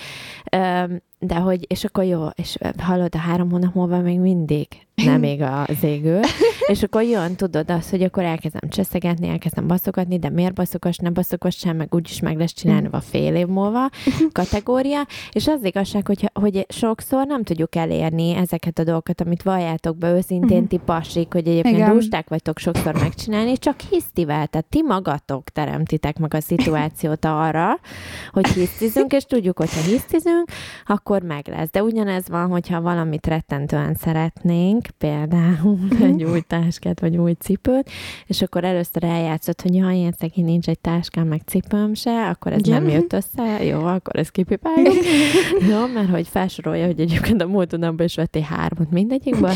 [1.19, 4.67] De hogy, és akkor jó, és hallod, a három hónap múlva még mindig
[5.05, 6.19] nem még az égő,
[6.71, 11.13] és akkor jön, tudod azt, hogy akkor elkezdem cseszegetni, elkezdem baszogatni, de miért baszokos, nem
[11.13, 13.89] baszokos sem, meg úgyis meg lesz csinálni a fél év múlva
[14.32, 19.97] kategória, és az igazság, hogy, hogy sokszor nem tudjuk elérni ezeket a dolgokat, amit valljátok
[19.97, 20.67] be őszintén, mhm.
[20.67, 26.34] ti pasik, hogy egyébként dústák vagytok sokszor megcsinálni, csak hisztivel, tehát ti magatok teremtitek meg
[26.34, 27.79] a szituációt arra,
[28.32, 30.49] hogy hisztizünk, és tudjuk, hogyha hisztizünk,
[30.86, 31.69] akkor meg lesz.
[31.72, 37.89] De ugyanez van, hogyha valamit rettentően szeretnénk, például egy új táskát, vagy új cipőt,
[38.26, 42.54] és akkor először eljátszott, hogy jaj, én szegény nincs egy táskám, meg cipőm se, akkor
[42.54, 44.93] ez nem jött össze, jó, akkor ez kipipáljuk.
[45.72, 49.54] jó, mert hogy felsorolja, hogy egyébként a múlt hónapban is vettél hármat mindegyikből.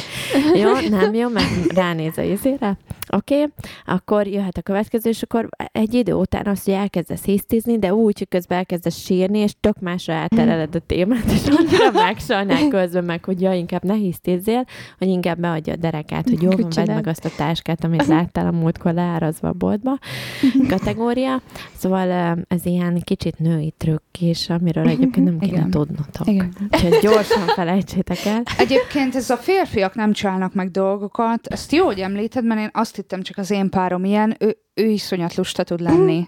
[0.55, 2.77] Jó, nem jó, mert ránéz a izére.
[3.09, 3.53] Oké, okay,
[3.85, 8.17] akkor jöhet a következő, és akkor egy idő után azt, hogy elkezdesz hisztizni, de úgy,
[8.17, 13.23] hogy közben elkezdesz sírni, és tök másra eltereled a témát, és annyira megsajnál közben meg,
[13.25, 14.65] hogy ja, inkább ne hisztizzél,
[14.97, 18.47] hogy inkább beadja a derekát, hogy jó, van, vedd meg azt a táskát, amit láttál
[18.47, 19.99] a múltkor leárazva a boltba
[20.69, 21.41] kategória.
[21.75, 26.27] Szóval ez ilyen kicsit női trükk is, amiről egyébként nem kéne tudnotok.
[26.27, 26.53] Igen.
[26.71, 28.43] Úgyhogy gyorsan felejtsétek el.
[28.57, 32.95] Egyébként ez a férfiak nem csinálnak meg dolgokat, ezt jó, hogy említed, mert én azt
[32.95, 36.27] hittem csak az én párom ilyen, ő, ő iszonyat lusta tud lenni.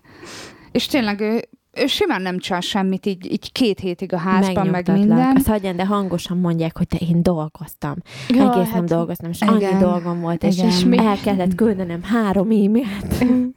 [0.71, 1.43] És tényleg ő
[1.76, 5.36] ő simán nem csinál semmit, így, így két hétig a házban, meg minden.
[5.36, 7.96] Azt hagyján, de hangosan mondják, hogy te én dolgoztam.
[8.30, 12.04] Ja, Egész hát, nem dolgoztam, és igen, annyi dolgom volt, és, és el kellett küldenem
[12.04, 13.16] három e-mailt.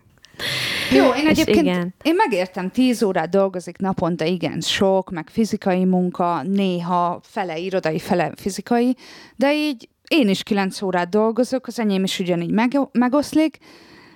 [0.97, 1.95] Jó, én egyébként igen.
[2.03, 8.33] én megértem, tíz órát dolgozik naponta, igen, sok, meg fizikai munka, néha fele irodai, fele
[8.37, 8.97] fizikai,
[9.37, 13.59] de így én is kilenc órát dolgozok, az enyém is ugyanígy meg, megoszlik,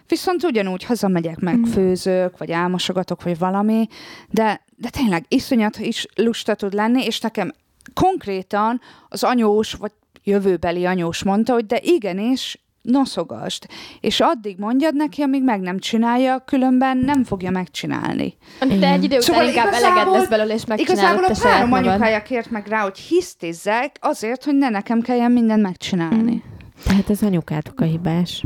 [0.09, 1.63] Viszont ugyanúgy hazamegyek, meg mm.
[1.63, 3.87] főzök, vagy álmosogatok, vagy valami,
[4.31, 7.53] de, de tényleg iszonyat is lusta tud lenni, és nekem
[7.95, 9.93] konkrétan az anyós, vagy
[10.25, 13.69] jövőbeli anyós mondta, hogy de igenis, noszogast.
[14.01, 18.37] És addig mondjad neki, amíg meg nem csinálja, különben nem fogja megcsinálni.
[18.79, 22.23] De egy idő után szóval inkább eleged lesz belőle, és megcsinálod Igazából a párom anyukája
[22.23, 26.33] kért meg rá, hogy hisztizzek azért, hogy ne nekem kelljen mindent megcsinálni.
[26.33, 26.52] Mm.
[26.85, 28.43] Tehát az anyukátok a hibás.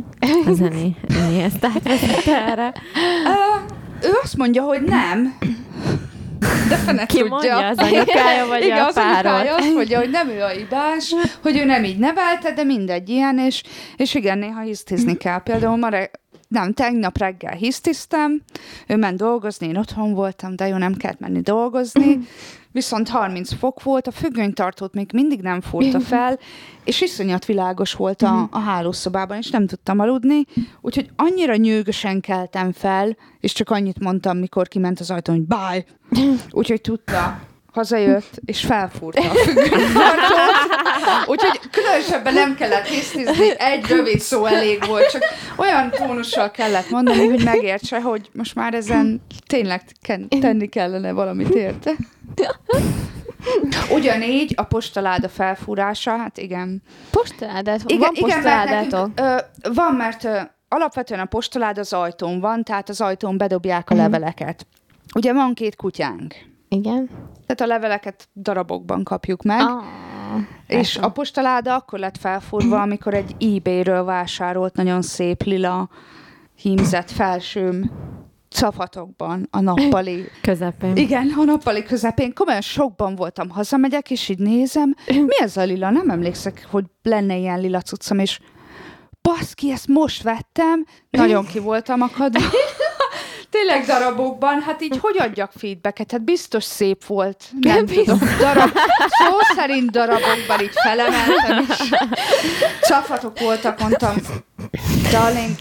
[0.47, 0.97] A zené,
[1.43, 1.67] ezt
[2.27, 2.73] erre.
[4.03, 5.39] Ő azt mondja, hogy nem.
[6.69, 7.31] De fene Ki tudja.
[7.31, 11.15] mondja, az anyukája vagy Igen, a az anyukája azt mondja, hogy nem ő a hibás,
[11.43, 13.63] hogy ő nem így nevelte, de mindegy ilyen, és,
[13.97, 15.43] és igen, néha hisztizni kell.
[15.43, 16.11] Például ma re-
[16.49, 18.43] nem, tegnap reggel hisztiztem,
[18.87, 22.19] ő ment dolgozni, én otthon voltam, de jó, nem kellett menni dolgozni,
[22.73, 26.39] viszont 30 fok volt, a függönytartót még mindig nem fúrta fel,
[26.85, 28.45] és iszonyat világos volt a, mhm.
[28.51, 30.45] a hálószobában, és nem tudtam aludni,
[30.81, 35.85] úgyhogy annyira nyűgösen keltem fel, és csak annyit mondtam, mikor kiment az ajtón, hogy bye,
[36.51, 37.41] úgyhogy tudta,
[37.77, 39.35] hazajött, és felfúrta a
[41.27, 45.25] úgyhogy különösebben nem kellett hisztizni, egy rövid szó elég volt, csak
[45.57, 49.83] olyan tónussal kellett mondani, hogy megértse, hogy most már ezen tényleg
[50.41, 51.93] tenni kellene valamit érte.
[53.91, 56.83] Ugyanígy a postaláda felfúrása, hát igen.
[57.11, 57.81] Postaládát?
[57.87, 59.11] Igen, van igen, postaládátok?
[59.15, 63.91] Mert ö, van, mert ö, alapvetően a postalád az ajtón van, tehát az ajtón bedobják
[63.91, 64.11] a uh-huh.
[64.11, 64.67] leveleket.
[65.15, 66.35] Ugye van két kutyánk.
[66.69, 67.11] Igen.
[67.47, 69.61] Tehát a leveleket darabokban kapjuk meg.
[69.61, 69.85] Ah,
[70.67, 75.89] és a postaláda akkor lett felfúrva, amikor egy eBay-ről vásárolt nagyon szép lila
[76.55, 77.91] hímzett felsőm
[78.51, 80.25] cafatokban a nappali...
[80.43, 80.97] Közepén.
[80.97, 82.35] Igen, a nappali közepén.
[82.35, 85.91] Komolyan sokban voltam, hazamegyek, és így nézem, mi ez a lila?
[85.91, 88.41] Nem emlékszek, hogy lenne ilyen lila cuccom, és
[89.23, 92.41] baszki, ezt most vettem, nagyon ki voltam akadva.
[93.59, 96.11] Tényleg darabokban, hát így hogy adjak feedbacket?
[96.11, 97.45] Hát biztos szép volt.
[97.61, 98.71] Nem tudom, darab,
[99.09, 101.91] szó szerint darabokban így felemeltem, és
[102.81, 104.17] csapatok voltak, mondtam,
[105.11, 105.55] darling,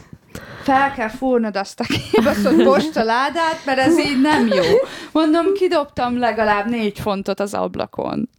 [0.63, 4.63] fel kell fúrnod azt a kibaszott postaládát, mert ez így nem jó.
[5.11, 8.29] Mondom, kidobtam legalább négy fontot az ablakon.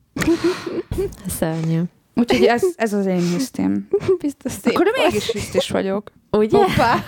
[1.39, 1.81] Szörnyű.
[2.15, 3.89] Úgyhogy ez, ez az én hisztém.
[4.19, 6.13] Biztos szép Akkor de mégis hisztis vagyok.
[6.31, 6.57] Ugye?
[6.57, 6.95] Hoppá!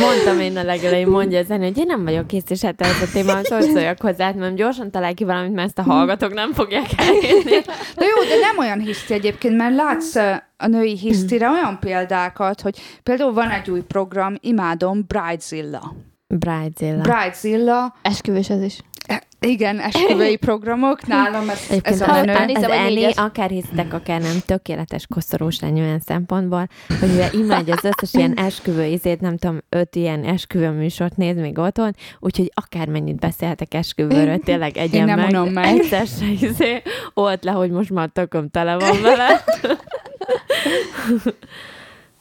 [0.00, 3.02] Mondtam én a legelején, mondja a zenő, hogy én nem vagyok kész, és hát ez
[3.02, 6.52] a téma, hogy szóljak hozzá, mert gyorsan találj ki valamit, mert ezt a hallgatók nem
[6.52, 7.60] fogják elérni.
[7.96, 10.14] De jó, de nem olyan hiszti egyébként, mert látsz
[10.56, 15.94] a női hisztire olyan példákat, hogy például van egy új program, imádom, Bridezilla.
[16.26, 17.02] Bridezilla.
[17.02, 18.78] Bridezilla, Esküvős ez is.
[19.06, 22.52] E, igen, esküvői programok, nálam ez, Egyébként ez a menő.
[22.54, 23.16] az Annie, négyes.
[23.16, 26.68] akár hisztek, akár nem, tökéletes koszorús lány olyan szempontból,
[27.00, 31.36] hogy mivel imádja az összes ilyen esküvő izét, nem tudom, öt ilyen esküvő műsort néz
[31.36, 35.52] még otthon, úgyhogy akármennyit beszélhetek esküvőről, tényleg egyen nem meg.
[35.52, 35.64] meg.
[35.66, 36.82] Egyszer se izé,
[37.14, 39.44] ott le, hogy most már tököm tele van vele.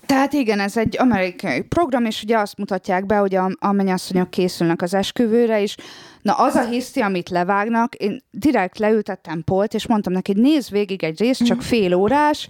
[0.06, 4.30] Tehát igen, ez egy amerikai program, és ugye azt mutatják be, hogy a, a mennyasszonyok
[4.30, 5.76] készülnek az esküvőre, és
[6.24, 11.04] na az a hiszti, amit levágnak, én direkt leültettem Polt, és mondtam neki, nézd végig
[11.04, 12.50] egy részt, csak fél órás,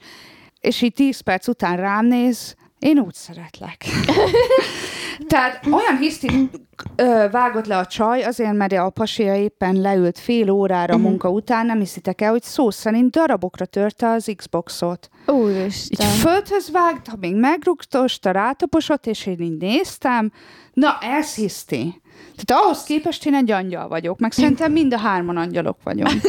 [0.60, 3.86] és így 10 perc után rám néz, én úgy szeretlek.
[5.28, 6.50] Tehát olyan hiszti
[6.96, 11.30] ö, vágott le a csaj, azért, mert a pasia éppen leült fél órára a munka
[11.30, 15.10] után, nem hiszitek el, hogy szó szerint darabokra törte az Xboxot.
[15.30, 16.08] Így Úristen.
[16.08, 20.32] földhöz vágta, még megrugtosta, rátaposott, és én így néztem.
[20.74, 22.02] Na, ez hiszti.
[22.36, 26.22] Tehát ahhoz képest én egy angyal vagyok, meg szerintem mind a hárman angyalok vagyunk.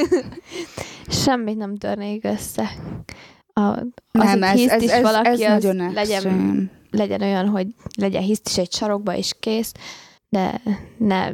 [1.25, 2.71] Semmit nem törnék össze.
[3.53, 7.67] A, az, Nem, ez, ez, is ez, valaki, ez az nagyon legyen, legyen olyan, hogy
[7.97, 9.73] legyen hiszt is egy sarokba, és kész,
[10.35, 10.61] de
[10.97, 11.33] ne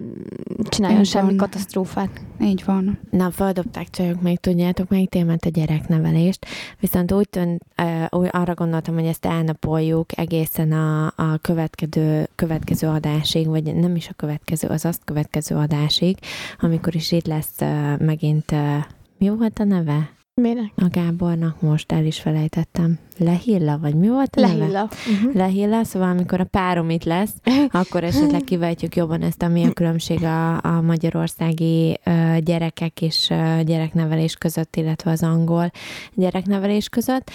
[0.68, 1.36] csináljon Így semmi van.
[1.36, 2.20] katasztrófát.
[2.40, 2.98] Így van.
[3.10, 6.46] Na, feldobták csajok, még tudjátok, melyik témát a gyereknevelést,
[6.80, 7.62] viszont úgy tűnt,
[8.10, 14.08] úgy arra gondoltam, hogy ezt elnapoljuk egészen a, a következő, következő adásig, vagy nem is
[14.08, 16.16] a következő, az azt következő adásig,
[16.60, 17.58] amikor is itt lesz
[17.98, 18.54] megint,
[19.18, 20.10] mi volt a neve?
[20.40, 20.72] Minek?
[20.76, 22.98] A Gábornak most el is felejtettem.
[23.18, 24.56] Lehilla, vagy mi volt a neve?
[24.56, 24.82] Lehilla.
[24.82, 25.34] Uh-huh.
[25.34, 27.32] Lehilla, szóval amikor a párom itt lesz,
[27.70, 33.62] akkor esetleg kivejtjük jobban ezt, ami a különbség a, a magyarországi ö, gyerekek és ö,
[33.62, 35.70] gyereknevelés között, illetve az angol
[36.14, 37.30] gyereknevelés között.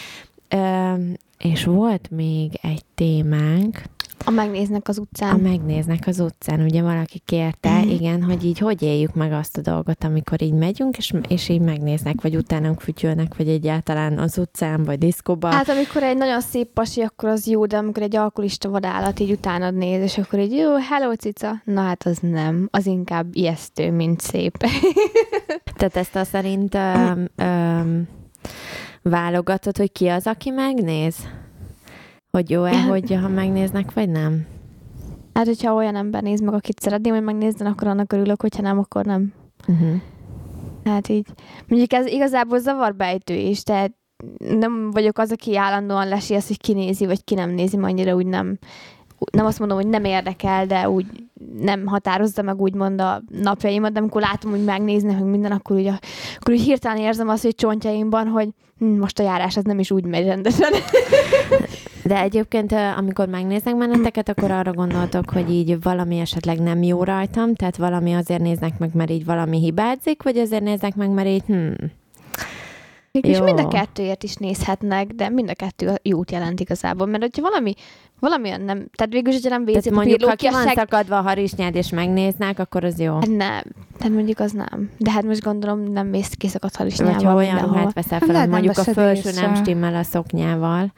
[0.49, 0.93] Ö,
[1.39, 3.81] és volt még egy témánk,
[4.27, 5.33] A megnéznek az utcán.
[5.33, 9.61] a megnéznek az utcán, ugye valaki kérte, igen, hogy így hogy éljük meg azt a
[9.61, 14.83] dolgot, amikor így megyünk, és, és így megnéznek, vagy utánunk fütyülnek, vagy egyáltalán az utcán,
[14.83, 15.47] vagy diszkóba.
[15.47, 19.31] Hát amikor egy nagyon szép pasi, akkor az jó, de amikor egy alkoholista vadállat így
[19.31, 23.91] utánad néz, és akkor így jó, hello cica, na hát az nem, az inkább ijesztő,
[23.91, 24.57] mint szép.
[25.77, 28.07] Tehát ezt azt szerint öm, öm,
[29.01, 31.15] válogatod, hogy ki az, aki megnéz?
[32.35, 34.45] Hogy jó-e, hogy ha megnéznek, vagy nem?
[35.33, 38.79] Hát, hogyha olyan ember néz meg, akit szeretném, hogy megnézzen, akkor annak örülök, hogyha nem,
[38.79, 39.33] akkor nem.
[39.67, 40.01] Uh-huh.
[40.85, 41.25] Hát így,
[41.67, 43.91] mondjuk ez igazából zavarbejtő is, tehát
[44.37, 48.15] nem vagyok az, aki állandóan lesi azt, hogy ki nézi, vagy ki nem nézi, annyira
[48.15, 48.57] úgy nem,
[49.31, 51.05] nem azt mondom, hogy nem érdekel, de úgy
[51.59, 55.87] nem határozza meg úgymond a napjaimat, de amikor látom, hogy megnéznek, hogy minden, akkor úgy,
[55.87, 59.91] akkor úgy hirtelen érzem azt, hogy csontjaimban, hogy hm, most a járás az nem is
[59.91, 60.71] úgy megy rendesen.
[62.05, 67.55] De egyébként, amikor megnéznek benneteket, akkor arra gondoltok, hogy így valami esetleg nem jó rajtam,
[67.55, 71.43] tehát valami azért néznek meg, mert így valami hibázik, vagy azért néznek meg, mert így
[71.45, 71.71] hm,
[73.11, 73.43] És Jó.
[73.43, 77.73] mind a kettőért is nézhetnek, de mind a kettő jót jelent igazából, mert hogyha valami,
[78.19, 81.75] valami nem, tehát végül is, nem tehát vézi mondjuk, ha ki van szakadva a harisnyád,
[81.75, 83.13] és megnéznek, akkor az jó.
[83.13, 83.63] Hát nem,
[83.97, 84.89] tehát mondjuk az nem.
[84.97, 87.13] De hát most gondolom nem mész ki szakadt harisnyával.
[87.13, 90.91] Vagy ha olyan ruhát veszel Nem fel, mondjuk a felső nem stimmel a szoknyával,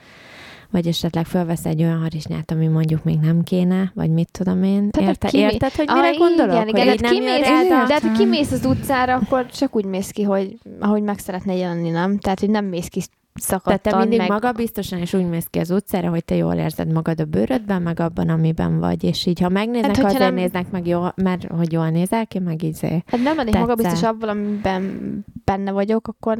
[0.71, 4.89] vagy esetleg fölvesz egy olyan harisnyát, ami mondjuk még nem kéne, vagy mit tudom én.
[4.89, 6.55] Tehát, Érte, hogy kimé- érted, hogy mire Ah, gondolok?
[6.55, 10.09] Igen, igen, hogy nem kimész, rá, de hát, kimész az utcára, akkor csak úgy mész
[10.11, 12.17] ki, hogy ahogy meg szeretne jelenni, nem?
[12.17, 13.01] Tehát, hogy nem mész ki
[13.39, 14.29] tehát szakadtan, te mindig meg...
[14.29, 17.99] magabiztosan és úgy mész ki az utcára, hogy te jól érzed magad a bőrödben, meg
[17.99, 21.47] abban, amiben vagy, és így ha megnéznek, Hát, hát, azért nem- néznek meg jól, mert
[21.47, 23.03] hogy jól nézel ki, meg így zé.
[23.07, 24.99] Hát nem lennék magabiztos abban, amiben
[25.45, 26.37] benne vagyok, akkor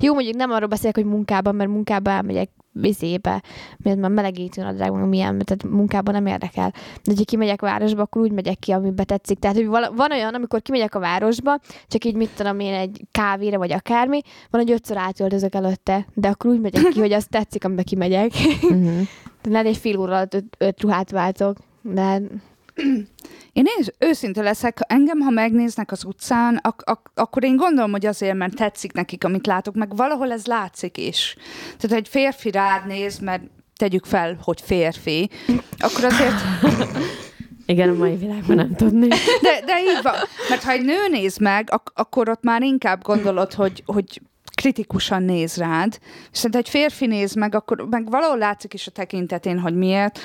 [0.00, 2.50] jó, mondjuk nem arról beszélek, hogy munkában, mert munkában elmegyek
[2.80, 3.42] vizébe,
[3.78, 6.72] mert már melegítő nadrág, meg milyen, tehát munkában nem érdekel.
[7.04, 9.38] De ha kimegyek városba, akkor úgy megyek ki, amibe tetszik.
[9.38, 13.00] Tehát, hogy vala- van olyan, amikor kimegyek a városba, csak így mit tudom én, egy
[13.10, 14.20] kávéra vagy akármi,
[14.50, 18.30] van, hogy ötször átöltözök előtte, de akkor úgy megyek ki, hogy az tetszik, amiben kimegyek.
[18.66, 19.00] Uh-huh.
[19.42, 22.20] Nem egy fél óra alatt öt, öt ruhát váltok, de
[23.52, 28.06] Én is őszinte leszek, engem, ha megnéznek az utcán, ak- ak- akkor én gondolom, hogy
[28.06, 31.36] azért, mert tetszik nekik, amit látok, meg valahol ez látszik is.
[31.64, 33.42] Tehát, ha egy férfi rád néz, mert
[33.76, 35.30] tegyük fel, hogy férfi,
[35.78, 36.34] akkor azért
[37.66, 39.08] Igen, a mai világban nem tudni.
[39.08, 40.14] De, de így van.
[40.48, 44.20] Mert ha egy nő néz meg, ak- akkor ott már inkább gondolod, hogy, hogy
[44.54, 45.98] kritikusan néz rád.
[46.30, 50.18] Viszont ha egy férfi néz meg, akkor meg valahol látszik is a tekintetén, hogy miért.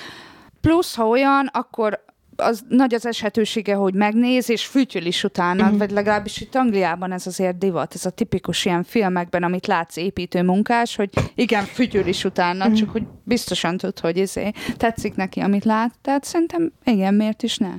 [0.61, 2.03] Plusz, ha olyan, akkor
[2.41, 5.77] az nagy az esetősége, hogy megnéz, és fütyül is utána, mm.
[5.77, 10.43] vagy legalábbis itt Angliában ez azért divat, ez a tipikus ilyen filmekben, amit látsz építő
[10.43, 12.73] munkás, hogy igen, fütyül is utána, mm.
[12.73, 17.57] csak hogy biztosan tud, hogy izé, tetszik neki, amit lát, tehát szerintem igen, miért is
[17.57, 17.73] ne?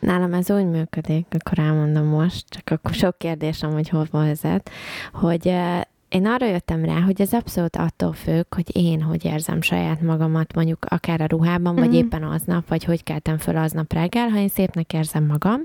[0.00, 4.70] Nálam ez úgy működik, akkor elmondom most, csak akkor sok kérdésem, hogy hova vezet,
[5.12, 5.80] hogy eh,
[6.12, 10.54] én arra jöttem rá, hogy ez abszolút attól függ, hogy én hogy érzem saját magamat,
[10.54, 11.94] mondjuk akár a ruhában, vagy Mhm.
[11.96, 15.60] éppen aznap, vagy hogy keltem föl aznap reggel, ha én szépnek érzem magam,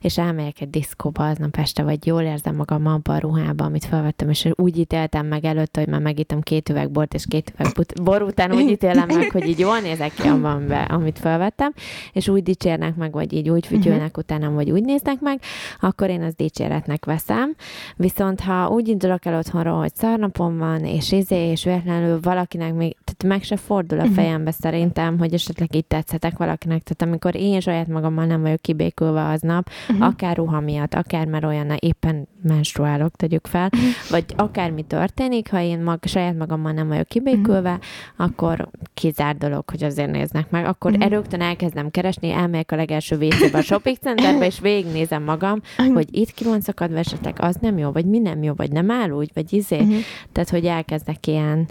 [0.00, 4.28] és elmegyek egy diszkóba aznap este, vagy jól érzem magam abban a ruhában, amit felvettem,
[4.30, 8.02] és úgy ítéltem meg előtte, hogy már megittem két üveg bort, és két üveg but-
[8.02, 11.72] bor után úgy ítélem meg, hogy így jól nézek ki abban, be, amit felvettem,
[12.12, 15.40] és úgy dicsérnek meg, vagy így úgy fütyülnek utánam, vagy úgy néznek meg,
[15.80, 17.54] akkor én azt dicséretnek veszem.
[17.96, 22.96] Viszont ha úgy indulok el otthonról, hogy szarnapom van, és izé, és véletlenül valakinek még,
[23.04, 26.82] tehát meg se fordul a fejembe szerintem, hogy esetleg itt tetszetek valakinek.
[26.82, 31.70] Tehát amikor én saját magammal nem vagyok kibékülve aznap, akár ruha miatt, akár mert olyan,
[31.78, 33.70] éppen menstruálok, tegyük fel,
[34.10, 37.78] vagy akármi történik, ha én mag, saját magammal nem vagyok kibékülve,
[38.16, 40.66] akkor kizár dolog, hogy azért néznek meg.
[40.66, 41.08] Akkor mm.
[41.08, 45.60] rögtön elkezdem keresni, elmegyek a legelső WC-be a shopping centerbe, és végignézem magam,
[45.94, 48.90] hogy itt ki van szakadva esetleg, az nem jó, vagy mi nem jó, vagy nem
[48.90, 50.00] áll úgy, vagy izé.
[50.32, 51.68] Tehát, hogy elkezdek ilyen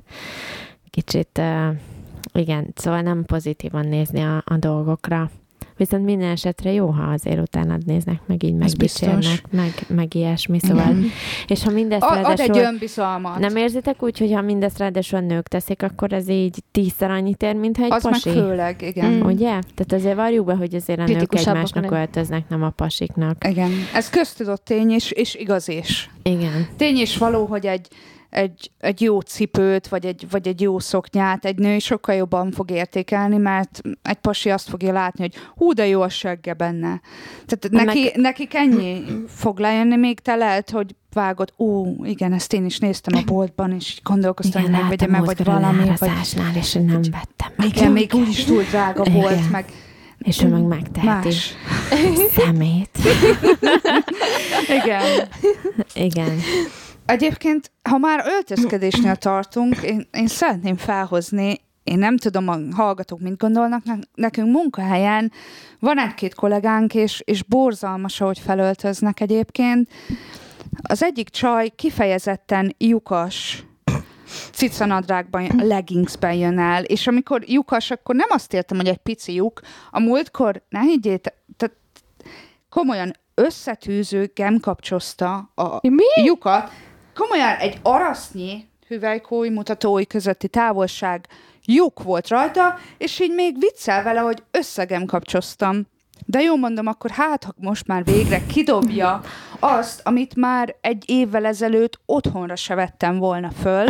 [0.89, 1.75] kicsit, uh,
[2.33, 5.31] igen, szóval nem pozitívan nézni a, a dolgokra.
[5.77, 10.95] Viszont minden esetre jó, ha azért utána néznek, meg így megdicsérnek, meg, meg ilyesmi, szóval.
[11.47, 12.73] És ha mindezt A, ad egy ráadásul...
[12.73, 13.39] önbizalmat.
[13.39, 17.43] Nem érzitek úgy, hogy ha mindezt ráadásul a nők teszik, akkor ez így tízszer annyit
[17.43, 18.29] ér, mint ha egy az pasi?
[18.29, 19.11] meg főleg, igen.
[19.11, 19.21] Mm.
[19.21, 19.45] Ugye?
[19.47, 23.47] Tehát azért várjuk be, hogy azért a nők egymásnak öltöznek, nem a pasiknak.
[23.49, 23.71] Igen.
[23.93, 26.09] Ez köztudott tény, és, és igaz is.
[26.23, 26.67] Igen.
[26.77, 27.87] Tény és való, hogy egy,
[28.29, 32.71] egy, egy jó cipőt, vagy egy, vagy egy jó szoknyát egy nő sokkal jobban fog
[32.71, 37.01] értékelni, mert egy pasi azt fogja látni, hogy hú, de jó a segge benne.
[37.45, 42.53] Tehát Meg- neki, nekik ennyi fog lejönni, még te lehet, hogy vágod, ó, igen, ezt
[42.53, 46.11] én is néztem a boltban, és gondolkoztam, Igen, hogy megvegyem meg, vagy valami, vagy
[46.55, 47.67] és én nem vettem meg.
[47.67, 49.21] igen, még úgyis túl drága Igen.
[49.21, 49.65] volt, meg
[50.17, 51.27] És ő meg megteheti.
[51.27, 51.53] más.
[52.35, 52.97] Szemét.
[54.83, 55.03] Igen.
[55.93, 56.39] Igen.
[57.07, 63.37] Egyébként, ha már öltözkedésnél tartunk, én, én szeretném felhozni, én nem tudom, a hallgatók mit
[63.37, 65.31] gondolnak, ne- nekünk munkahelyen
[65.79, 69.89] van egy-két kollégánk, és, és borzalmas, ahogy felöltöznek egyébként.
[70.81, 73.63] Az egyik csaj kifejezetten lyukas
[74.51, 79.61] cicanadrágban, leggingsben jön el, és amikor lyukas, akkor nem azt értem, hogy egy pici lyuk.
[79.91, 81.75] A múltkor, ne higgyétek, tehát
[82.69, 86.23] komolyan összetűző gemkapcsozta a Mi?
[86.23, 86.71] lyukat,
[87.17, 91.27] komolyan egy arasznyi hüvelykói mutatói közötti távolság
[91.65, 95.87] lyuk volt rajta, és így még viccel vele, hogy összegem kapcsoztam.
[96.25, 99.21] De jó mondom, akkor hát, ha most már végre kidobja
[99.59, 103.87] azt, amit már egy évvel ezelőtt otthonra se vettem volna föl,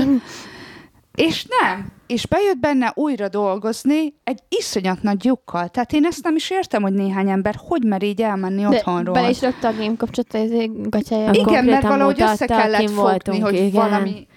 [1.17, 1.91] és nem.
[2.07, 5.67] És bejött benne újra dolgozni egy iszonyat nagy lyukkal.
[5.67, 9.13] Tehát én ezt nem is értem, hogy néhány ember hogy mer így elmenni De otthonról.
[9.13, 11.31] bele is rakta a game kapcsolata gatyája.
[11.31, 13.71] Igen, mert valahogy össze kellett fogni, hogy igen.
[13.71, 14.27] valami...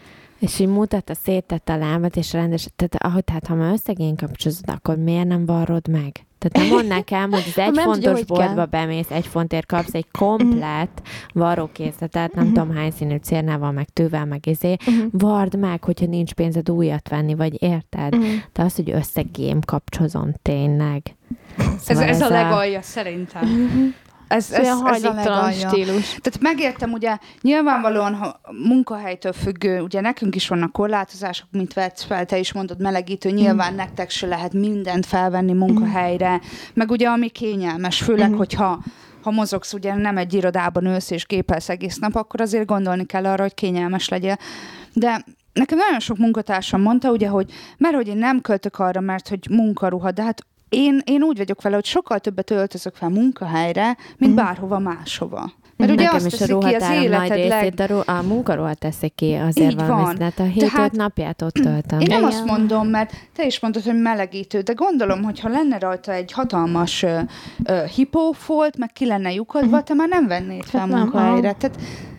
[0.41, 4.65] És így mutatta, széttette a lábat, és rendes, tehát ahogy, tehát ha már összegén kapcsolódod,
[4.67, 6.25] akkor miért nem varrod meg?
[6.39, 8.67] Tehát nem mondd nekem, hogy az egy tudja, fontos hogy boltba kell.
[8.67, 14.47] bemész, egy fontért kapsz egy komplett varrókészletet, nem tudom hány színű cérnával, meg tővel, meg
[14.47, 14.77] izé,
[15.11, 18.17] vard meg, hogyha nincs pénzed újat venni, vagy érted?
[18.17, 18.25] Mhm.
[18.53, 21.03] De az, hogy összegém kapcsolódon tényleg.
[21.59, 23.45] Ez, Szóval ez a legalja, szerintem.
[24.31, 25.69] Ez, ez, Olyan ez a legalja.
[25.69, 26.09] stílus.
[26.09, 32.25] Tehát megértem, ugye nyilvánvalóan, ha munkahelytől függő, ugye nekünk is vannak korlátozások, mint vetsz fel,
[32.25, 36.41] te is mondod, melegítő, nyilván nektek se lehet mindent felvenni munkahelyre,
[36.75, 38.83] meg ugye ami kényelmes, főleg, hogyha
[39.23, 43.27] ha mozogsz, ugye nem egy irodában ülsz és gépelsz egész nap, akkor azért gondolni kell
[43.27, 44.37] arra, hogy kényelmes legyél.
[44.93, 49.29] De nekem nagyon sok munkatársam mondta, ugye, hogy mert hogy én nem költök arra, mert
[49.29, 53.97] hogy munkaruha, de hát én, én úgy vagyok vele, hogy sokkal többet öltözök fel munkahelyre,
[54.17, 55.53] mint bárhova máshova.
[55.77, 57.75] Mert ugye Nekem azt is a ki az nagy részét, leg...
[57.75, 60.15] de ru- a munkaruha teszi ki azért Így valami, van.
[60.17, 62.01] tehát a hét Tehát- napját ott töltöm.
[62.01, 62.25] Én nem Igen.
[62.25, 66.33] azt mondom, mert te is mondtad, hogy melegítő, de gondolom, hogy ha lenne rajta egy
[66.33, 67.21] hatalmas uh,
[67.69, 71.53] uh, hipófolt, meg ki lenne lyukadva, te már nem vennéd fel Hát munkahelyre.
[71.53, 71.79] Tehát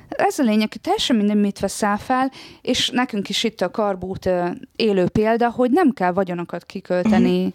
[0.10, 2.32] ez a lényeg, hogy teljesen minden mit veszel fel,
[2.62, 4.46] és nekünk is itt a karbút ö,
[4.76, 7.54] élő példa, hogy nem kell vagyonokat kikölteni,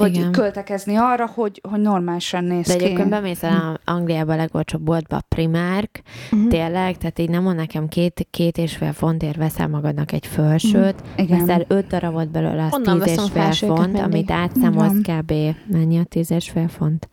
[0.00, 0.32] vagy Igen.
[0.32, 2.84] költekezni arra, hogy, hogy normálisan néz De ki.
[2.84, 6.48] egyébként bemész el a Angliába a legolcsóbb boltba, a Primark, Mhm.
[6.48, 10.94] tényleg, tehát így nem mond nekem két, két és fél fontért veszel magadnak egy fölsőt,
[11.16, 11.38] Igen.
[11.38, 14.02] veszel öt darabot belőle, az Honnan tíz és fél font, mindig?
[14.02, 15.32] amit átszámolsz kb.
[15.66, 17.08] Mennyi a tíz és fél font?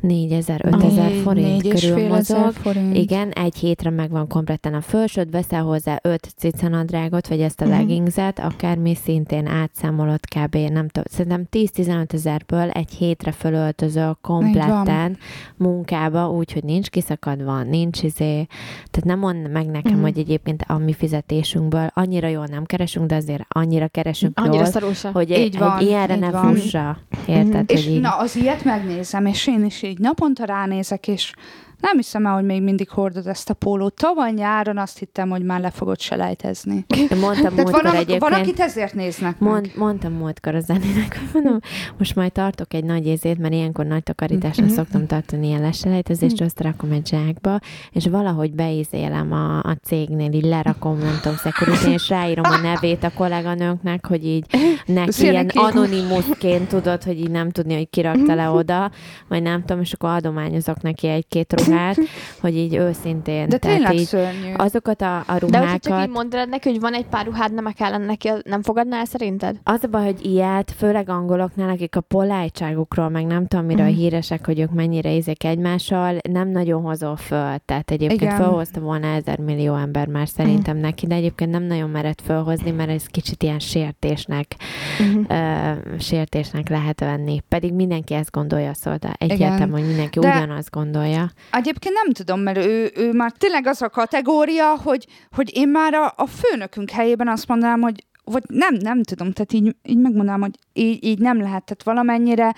[0.00, 2.52] 4000, 5000 Négy- forint négy és körül mozog.
[2.52, 2.96] forint.
[2.96, 7.74] Igen, egy hétre megvan kompletten a fölsőd, veszel hozzá öt cicanadrágot, vagy ezt a Mhm.
[7.74, 10.54] leggingset, akármi szintén átszámolod kb.
[10.56, 15.18] nem tudom, szerintem 10-15 ezerből egy hétre fölöltözöl kompletten
[15.56, 18.46] munkába, úgyhogy nincs kiszakadva, nincs izé,
[18.90, 20.02] tehát nem mond meg nekem, Mhm.
[20.02, 24.64] hogy egyébként a mi fizetésünkből annyira jól nem keresünk, de azért annyira keresünk Annyira jól,
[24.64, 25.10] szarulsa.
[25.12, 26.54] hogy Így egy, van, ilyenre így ne van.
[26.54, 26.98] fussa.
[27.26, 28.00] Érted, És hogy így...
[28.00, 31.32] na, az ilyet megnézem, és én is így naponta ránézek, és
[31.80, 33.94] nem hiszem el, hogy még mindig hordod ezt a pólót.
[33.94, 36.86] Tavaly nyáron azt hittem, hogy már le fogod selejtezni.
[37.20, 38.20] Mondtam múltkor van, egyébként...
[38.20, 39.50] van, akit ezért néznek meg.
[39.50, 41.58] Mond, mondtam múltkor a zenének, hogy mondom,
[41.98, 44.72] most majd tartok egy nagy ézét, mert ilyenkor nagy takarításra Mhm.
[44.74, 47.58] szoktam tartani ilyen leselejtezést, azt rakom egy zsákba,
[47.90, 53.04] és valahogy beizélem a, a cégnél, így lerakom, nem tudom, security és ráírom a nevét
[53.04, 54.46] a kolléganőnknek, hogy így
[54.86, 55.58] neki Szia ilyen neki.
[55.58, 58.90] anonimusként tudod, hogy így nem tudni, hogy kirakta le oda,
[59.28, 61.96] vagy nem tudom, és akkor adományozok neki egy-két ruhát,
[62.40, 63.48] hogy így őszintén.
[63.48, 64.52] De tehát tényleg így szörnyű.
[64.56, 67.54] azokat a, a De hogyha csak ruhákat, így mondanád neki, hogy van egy pár ruhád,
[67.54, 69.56] nem kellene neki, nem fogadnál szerinted?
[69.62, 73.94] Az a baj, hogy ilyet, főleg angoloknál, akik a polátságukról, meg nem tudom, miről Mhm.
[73.94, 77.56] híresek, hogy ők mennyire ízik egymással, nem nagyon hozol föl.
[77.64, 78.36] Tehát egyébként Igen.
[78.36, 82.90] fölhozta volna ezer millió ember már szerintem neki, de egyébként nem nagyon mered fölhozni, mert
[82.90, 84.54] ez kicsit ilyen sértésnek,
[84.98, 85.15] Mhm.
[85.28, 87.40] Ö, sértésnek lehet venni.
[87.48, 91.30] Pedig mindenki ezt gondolja, szóval de egyértelmű, hogy mindenki De- ugyanazt gondolja.
[91.52, 95.94] Egyébként nem tudom, mert ő, ő már tényleg az a kategória, hogy, hogy én már
[95.94, 100.40] a, a főnökünk helyében azt mondanám, hogy vagy nem, nem tudom, tehát így, így megmondanám,
[100.40, 102.54] hogy így, így nem lehet, tehát valamennyire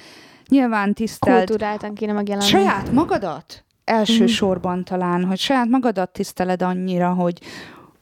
[0.48, 2.48] nyilván tisztelt Kultúráltan kéne megjelenni.
[2.48, 7.38] saját magadat elsősorban talán, hogy saját magadat tiszteled annyira, hogy,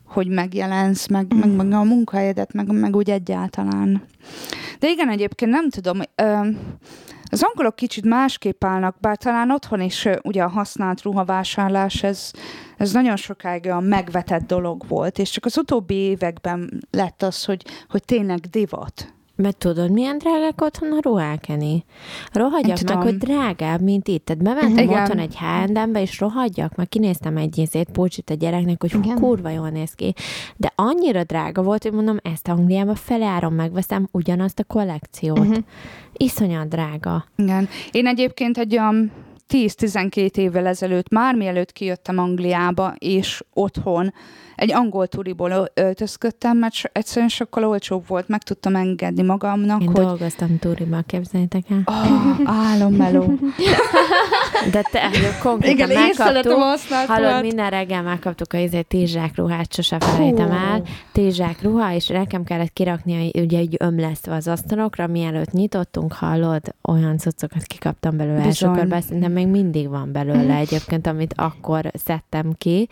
[0.06, 4.02] hogy megjelensz, meg, meg, meg a munkahelyedet, meg, meg úgy egyáltalán.
[4.78, 6.48] De igen, egyébként nem tudom, ö,
[7.30, 12.30] az angolok kicsit másképp állnak, bár talán otthon is ugye a használt ruhavásárlás, ez,
[12.76, 17.64] ez nagyon sokáig a megvetett dolog volt, és csak az utóbbi években lett az, hogy,
[17.88, 19.15] hogy tényleg divat.
[19.36, 21.84] Mert tudod, milyen drágák otthon a ruhák, Eni?
[22.32, 24.24] Rohadjak meg, hogy drágább, mint itt.
[24.24, 25.02] Tehát bementem Igen.
[25.02, 29.48] otthon egy H&M-be, és rohadjak, meg kinéztem egy izét, pulcsit a gyereknek, hogy hú, kurva
[29.48, 30.14] jól néz ki.
[30.56, 35.38] De annyira drága volt, hogy mondom, ezt Angliába feláron megveszem ugyanazt a kollekciót.
[35.38, 35.58] Mhm.
[36.12, 37.24] Iszonyat drága.
[37.36, 37.68] Igen.
[37.90, 39.12] Én egyébként egy olyan
[39.48, 44.12] 10-12 évvel ezelőtt, már mielőtt kijöttem Angliába, és otthon
[44.56, 50.04] egy angol turiból öltözködtem, mert egyszerűen sokkal olcsóbb volt, meg tudtam engedni magamnak, Én hogy
[50.04, 51.82] dolgoztam Turiba, képzeljétek el.
[51.84, 53.24] oh, álommeló.
[54.72, 55.10] De te,
[55.42, 56.52] konkrétan Igen, megkaptuk,
[57.06, 60.82] Hallod, minden reggel megkaptuk a izé, tízsák ruhát, sose felejtem el.
[61.12, 67.18] Tízsák ruha, és nekem kellett kirakni ugye egy ömlesztve az asztalokra, mielőtt nyitottunk, hallod, olyan
[67.18, 72.88] cuccokat kikaptam belőle körben, szerintem még mindig van belőle egyébként, amit akkor szedtem ki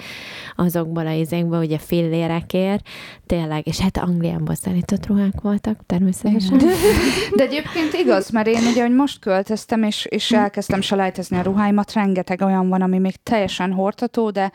[0.57, 2.87] azokból a izékből, ugye fillérekért,
[3.27, 6.59] tényleg, és hát Angliából szállított ruhák voltak, természetesen.
[7.37, 11.93] De egyébként igaz, mert én ugye, hogy most költöztem, és, és elkezdtem selejtezni a ruháimat,
[11.93, 14.53] rengeteg olyan van, ami még teljesen hordható, de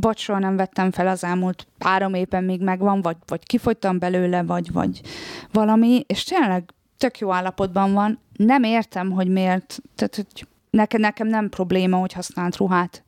[0.00, 4.72] bocsról nem vettem fel az elmúlt három évben még megvan, vagy, vagy kifogytam belőle, vagy,
[4.72, 5.00] vagy
[5.52, 6.64] valami, és tényleg
[6.98, 8.18] tök jó állapotban van.
[8.36, 13.04] Nem értem, hogy miért, tehát hogy nekem, nekem nem probléma, hogy használt ruhát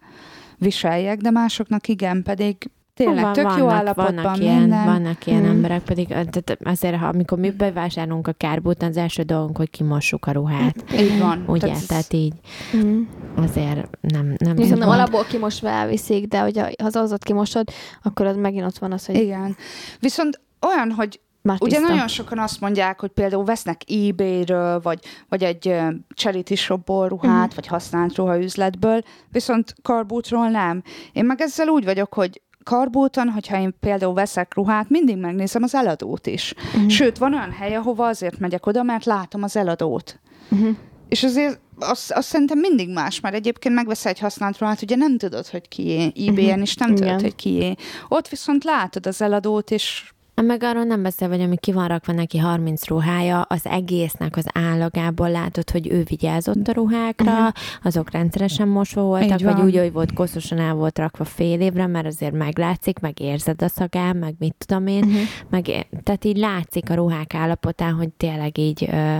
[0.59, 4.85] viseljek, de másoknak igen, pedig tényleg Van- tök jó állapotban vannak ilyen, minden.
[4.85, 5.47] Vannak ilyen Mm.
[5.49, 10.27] emberek, pedig tehát azért, ha, amikor mi bevásárolunk a kárbúton, az első dolgunk, hogy kimossuk
[10.27, 10.85] a ruhát.
[11.01, 11.45] Így van.
[11.47, 12.33] Ugye, ez- tehát így
[12.77, 13.03] Mm.
[13.37, 17.69] azért nem, nem Viszont nem alapból kimosva elviszik, de hogyha ha az azot kimosod,
[18.03, 19.57] akkor az megint ott van az, hogy Igen.
[20.01, 21.93] Viszont olyan, hogy már Ugye tiszta.
[21.93, 25.75] nagyon sokan azt mondják, hogy például vesznek eBay-ről, vagy, vagy egy
[26.15, 27.55] charity shopból ruhát, Mhm.
[27.55, 30.83] vagy használt ruhaüzletből, viszont karbútról nem.
[31.13, 35.75] Én meg ezzel úgy vagyok, hogy karbúton, hogyha én például veszek ruhát, mindig megnézem az
[35.75, 36.55] eladót is.
[36.75, 36.87] Mhm.
[36.89, 40.21] Sőt, van olyan hely, ahova azért megyek oda, mert látom az eladót.
[40.49, 40.69] Mhm.
[41.09, 45.19] És azért azt, azt szerintem mindig más, mert egyébként megveszel egy használt ruhát, ugye nem
[45.19, 47.21] tudod, hogy kié, eBay-en is nem tudod, Igen.
[47.21, 47.75] hogy kié.
[48.09, 50.13] Ott viszont látod az eladót, és
[50.43, 54.47] Meg arról nem beszél, hogy ami ki van rakva neki 30 ruhája, az egésznek az
[54.53, 57.49] állagából látod, hogy ő vigyázott a ruhákra, uh-huh.
[57.83, 62.07] azok rendszeresen mosva voltak, vagy úgy, hogy volt koszosan el volt rakva fél évre, mert
[62.07, 65.21] azért meglátszik, meg érzed a szagán, meg mit tudom én, uh-huh.
[65.51, 69.19] meg, tehát így látszik a ruhák állapotán, hogy tényleg így, ö,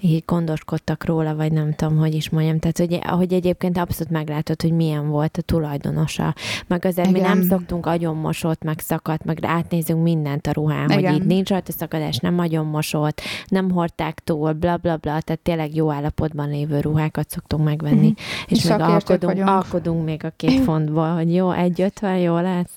[0.00, 2.58] így gondoskodtak róla, vagy nem tudom, hogy is mondjam.
[2.58, 6.34] Tehát, hogy, hogy egyébként abszolút meglátod, hogy milyen volt a tulajdonosa.
[6.66, 7.20] Meg azért Igen.
[7.20, 11.14] mi nem szoktunk agyonmosott, meg szakadt, meg átnézünk mindent a hogy Igen.
[11.14, 15.90] itt nincs rajta szakadás, nem agyonmosott, nem hordták túl, bla bla bla, tehát tényleg jó
[15.90, 18.06] állapotban lévő ruhákat szoktunk megvenni.
[18.08, 18.16] Mhm.
[18.46, 19.48] És még Szakértők alkodunk, vagyunk.
[19.48, 22.70] alkodunk még a két fontból, hogy jó, egy ötven jó lesz.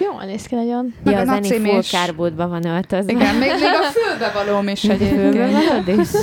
[0.00, 0.94] Jól néz ki nagyon.
[1.04, 1.90] Meg ja, a a Zeni nacim full is.
[1.90, 3.12] kárbótba van öltözve.
[3.12, 5.34] Igen, még, még a fülbe valóm is egyébként.
[5.34, 6.08] valód is.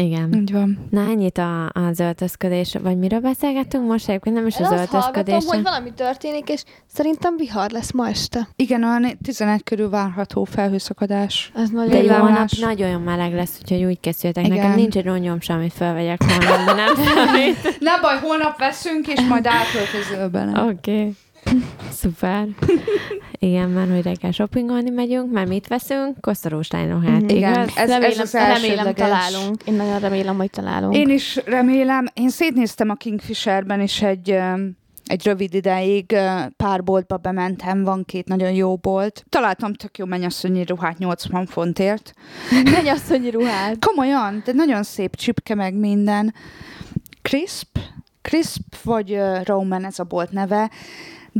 [0.00, 0.32] Igen.
[0.34, 0.78] Így van.
[0.90, 4.08] Na, ennyit a, az öltözködés, vagy miről beszélgettünk most?
[4.08, 5.44] Egyébként nem is Én az azt hallgatom, öltözködés.
[5.54, 8.48] hogy valami történik, és szerintem vihar lesz ma este.
[8.56, 11.52] Igen, olyan 11 körül várható felhőszakadás.
[11.54, 14.44] Ez nagyon De jó, holnap nagyon meleg lesz, úgyhogy úgy készültek.
[14.46, 14.56] Igen.
[14.56, 17.78] Nekem nincs egy ronyom sem, amit felvegyek holnap, de nem számít.
[17.80, 20.62] Ne baj, holnap veszünk, és majd átöltözöl bele.
[20.62, 20.92] Oké.
[20.92, 21.16] Okay.
[21.90, 22.46] Szuper.
[23.38, 26.20] Igen, mert hogy reggel shoppingolni megyünk, mert mit veszünk?
[26.20, 27.28] Koszorús lányruhát, Mhm.
[27.28, 27.76] Igen, igaz?
[27.76, 29.62] ez, remélem, ez az remélem találunk.
[29.64, 30.94] Én nagyon remélem, hogy találunk.
[30.96, 34.38] Én is remélem, én szétnéztem a Kingfisherben is egy,
[35.04, 36.16] egy rövid ideig
[36.56, 39.24] pár boltba bementem, van két nagyon jó bolt.
[39.28, 42.12] Találtam tök jó mennyasszonyi ruhát 80 fontért.
[42.64, 43.76] Megy asszonyi ruhát.
[43.86, 46.34] Komolyan, de nagyon szép csipke meg minden.
[47.22, 47.78] Crisp,
[48.22, 50.70] Crisp vagy Roman ez a bolt neve,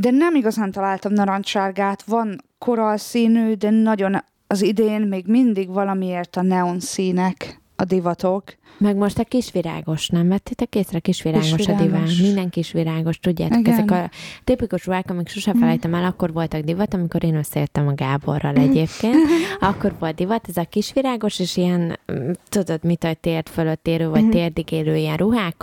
[0.00, 6.42] de nem igazán találtam narancssárgát, van koralszínű, de nagyon az idén még mindig valamiért a
[6.42, 8.44] neon színek a divatok.
[8.78, 10.98] Meg most a kisvirágos, nem vettétek észre?
[10.98, 11.86] Kisvirágos, a Kisvirágos.
[11.86, 12.26] diván.
[12.26, 13.72] Minden kisvirágos, tudjátok, Igen.
[13.72, 14.10] ezek a
[14.44, 19.16] tipikus ruhák, amik sosem felejtem el, akkor voltak divat, amikor én összejöttem a Gáborral egyébként.
[19.60, 24.08] Akkor volt divat, ez a kisvirágos, és ilyen, mm, tudod, mit, hogy térd fölött érő,
[24.08, 25.56] vagy térdig érő ilyen ruhák,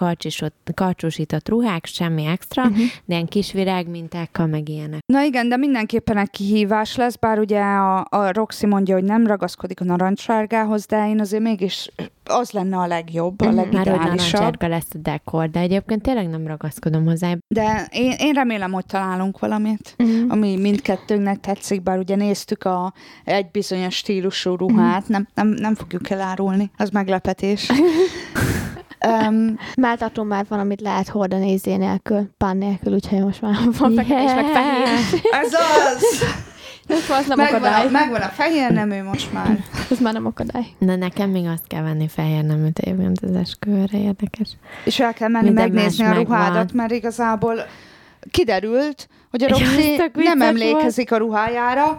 [0.73, 2.63] karcsúsított ruhák, semmi extra,
[3.05, 4.99] de ilyen kisvirág mintákkal, meg ilyenek.
[5.05, 9.27] Na igen, de mindenképpen egy kihívás lesz, bár ugye a, a Roxy mondja, hogy nem
[9.27, 11.89] ragaszkodik a narancssárgához, de én azért mégis
[12.25, 13.99] az lenne a legjobb, a Már legideálisabb.
[13.99, 17.33] narancsárga lesz a dekor, de egyébként tényleg nem ragaszkodom hozzá.
[17.47, 20.29] De én, én remélem, hogy találunk valamit, Mhm.
[20.29, 22.93] ami mindkettőnknek tetszik, bár ugye néztük a,
[23.23, 27.69] egy bizonyos stílusú ruhát, nem, nem, nem fogjuk elárulni, az meglepetés.
[29.07, 33.93] um, Melltartó már van, amit lehet hordani izé nélkül, pán nélkül, úgyhogy most már van
[33.93, 34.87] fekete és meg fehér.
[35.31, 36.23] ez az!
[36.87, 37.85] Ez az nem Megvan akadály.
[37.85, 39.57] a, megvan a fehér nemű most már.
[39.91, 40.65] Ez már nem akadály.
[40.77, 44.49] Na nekem még azt kell venni fehér neműt egyébként az esküvőre, érdekes.
[44.85, 46.67] És el kell menni Minden megnézni a ruhádat, megvan.
[46.73, 47.55] mert igazából
[48.31, 51.97] kiderült, hogy a Roxy nem emlékezik a ruhájára,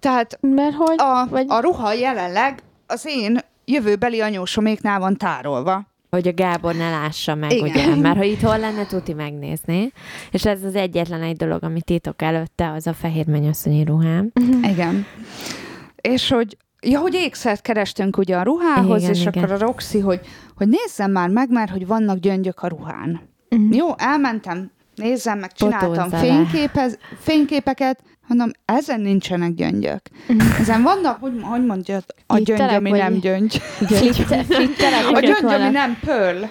[0.00, 0.94] tehát Mert hogy?
[0.98, 5.86] a, Vagy- a ruha jelenleg az én jövőbeli anyósoméknál van tárolva.
[6.10, 7.68] Hogy a Gábor ne lássa meg, Igen.
[7.68, 7.94] ugye?
[7.94, 9.92] Mert ha itt hol lenne, tuti megnézni.
[10.30, 14.32] És ez az egyetlen egy dolog, amit titok előtte, az a fehér mennyasszonyi ruhám.
[14.62, 15.06] Igen.
[15.96, 19.32] És hogy Ja, hogy ékszert kerestünk ugye a ruhához, Igen, és igen.
[19.44, 20.20] akkor a Roxy, hogy,
[20.56, 23.20] hogy nézzem már meg, mert hogy vannak gyöngyök a ruhán.
[23.48, 23.72] Mhm.
[23.72, 30.00] Jó, elmentem, nézzem meg, csináltam fényképez, fényképeket, mondom, ezen nincsenek gyöngyök.
[30.60, 33.56] Ezen vannak, hogy, hogy mondja, a gyöngy, ami nem gyöngy.
[33.86, 36.42] Flitter- Flitterek A gyöngy, ami nem pearl.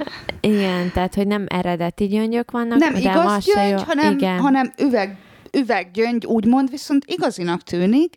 [0.41, 4.39] Igen, tehát, hogy nem eredeti gyöngyök vannak, Nem de igaz gyöngy, hanem, Igen.
[4.39, 5.17] hanem üveg,
[5.57, 8.13] üveggyöngy, úgymond, viszont igazinak tűnik,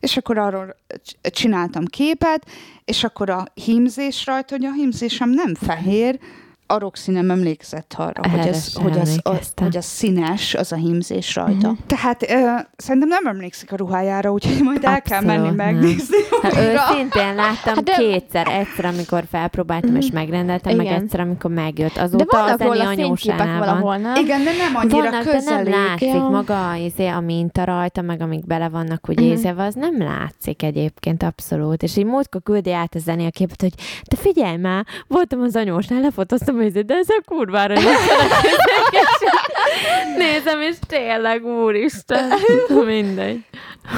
[0.00, 0.76] és akkor arról
[1.22, 2.46] csináltam képet,
[2.84, 6.18] és akkor a hímzés rajta, hogy a hímzésem nem fehér,
[6.72, 10.72] a Roxy nem emlékezett arra, Erre hogy az, hogy, az, a, hogy az színes, az
[10.72, 11.68] a hímzés rajta.
[11.68, 11.86] Uh-huh.
[11.86, 15.54] Tehát ö, szerintem nem emlékszik a ruhájára, úgyhogy majd el kell menni nem.
[15.54, 16.16] megnézni.
[16.42, 21.02] Hát őszintén láttam Hát de- kétszer, egyszer, amikor felpróbáltam és megrendeltem, meg Igen.
[21.02, 21.94] egyszer, amikor megjött.
[21.94, 23.58] De Azóta vannak az Eni róla fényképek anyósánál van.
[23.58, 24.14] valahol, nem?
[24.24, 26.28] Igen, de nem annyira Vannak, de nem látszik Ja.
[26.28, 29.30] maga izé, a minta rajta, meg amik bele vannak úgy Mhm.
[29.30, 31.82] észeve, az nem látszik egyébként abszolút.
[31.82, 33.72] És így múltkor küldi át a zené a képet, hogy
[34.04, 37.74] te figyelj már, voltam az anyósnál, lefotóztam, izé, de ez a kurvára
[40.16, 42.30] Nézem, és tényleg, úristen,
[42.86, 43.44] mindegy.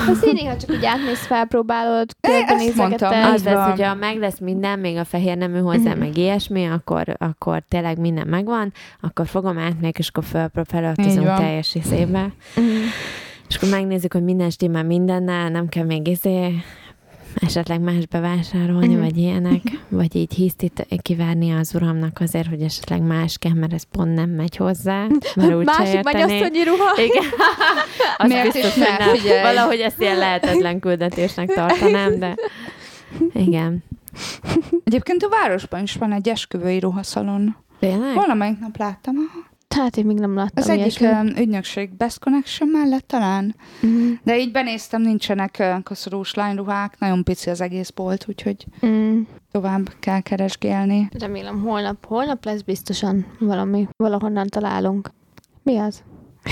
[0.08, 3.24] Az én néha csak úgy átmész, felpróbálod, körbenézegetted.
[3.24, 7.62] Az lesz, hogyha meg lesz minden, még a fehér nemű hozzá, meg ilyesmi, akkor, akkor
[7.68, 12.32] tényleg minden megvan, akkor fogom átmenni, és akkor fel, felöltözünk teljes izébe.
[13.48, 16.54] És akkor megnézzük, hogy minden stimmel mindennel, nem kell még izé
[17.35, 19.01] esetleg más bevásárolni, Mhm.
[19.03, 23.82] vagy ilyenek, vagy így hisztit kivárni az uramnak azért, hogy esetleg más kell, mert ez
[23.82, 27.03] pont nem megy hozzá, mert úgy Másik mennyasszonyi ruha.
[27.03, 27.24] Igen.
[28.16, 29.05] Azt Miért biztos, hogy ne?
[29.05, 29.14] nem.
[29.16, 29.43] Figyelj.
[29.43, 32.35] Valahogy ezt ilyen lehetetlen küldetésnek tartanám, de
[33.32, 33.85] igen.
[34.85, 37.57] Egyébként a városban is van egy esküvői ruhaszalon.
[37.78, 38.14] Tényleg?
[38.14, 39.14] Valamelyik nap láttam.
[39.74, 41.36] Hát én még nem láttam Az egyik ilyesmit.
[41.38, 43.54] ö, ügynökség Best Connection mellett talán.
[43.80, 44.12] Mhm.
[44.22, 49.20] De így benéztem, nincsenek koszorús lányruhák, nagyon pici az egész bolt, úgyhogy Mm.
[49.50, 51.08] tovább kell keresgélni.
[51.18, 55.10] Remélem holnap, holnap lesz biztosan valami, valahonnan találunk.
[55.62, 56.02] Mi az?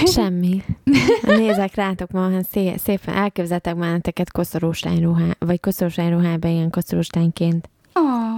[0.07, 0.63] Semmi.
[1.23, 7.11] Nézek rátok ma, szé- szépen elképzeltek már nektek koszorús lányruhá, vagy koszorús lányruhába ilyen koszorús
[7.11, 7.71] lányként.
[7.93, 8.32] Ah,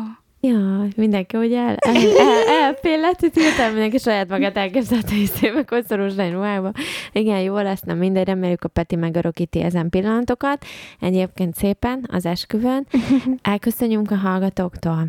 [0.46, 6.14] Ja, mindenki ugye el, el, el, elpillet, hirtelen mindenki saját magát elképzelte is szépen koszorús
[6.14, 6.72] lányruhába.
[7.12, 10.64] Igen, jó lesz, nem mindegy, reméljük a Peti megörökíti ezen pillanatokat.
[11.00, 12.86] Egyébként szépen az esküvőn.
[13.42, 15.06] Elköszönjünk a hallgatóktól.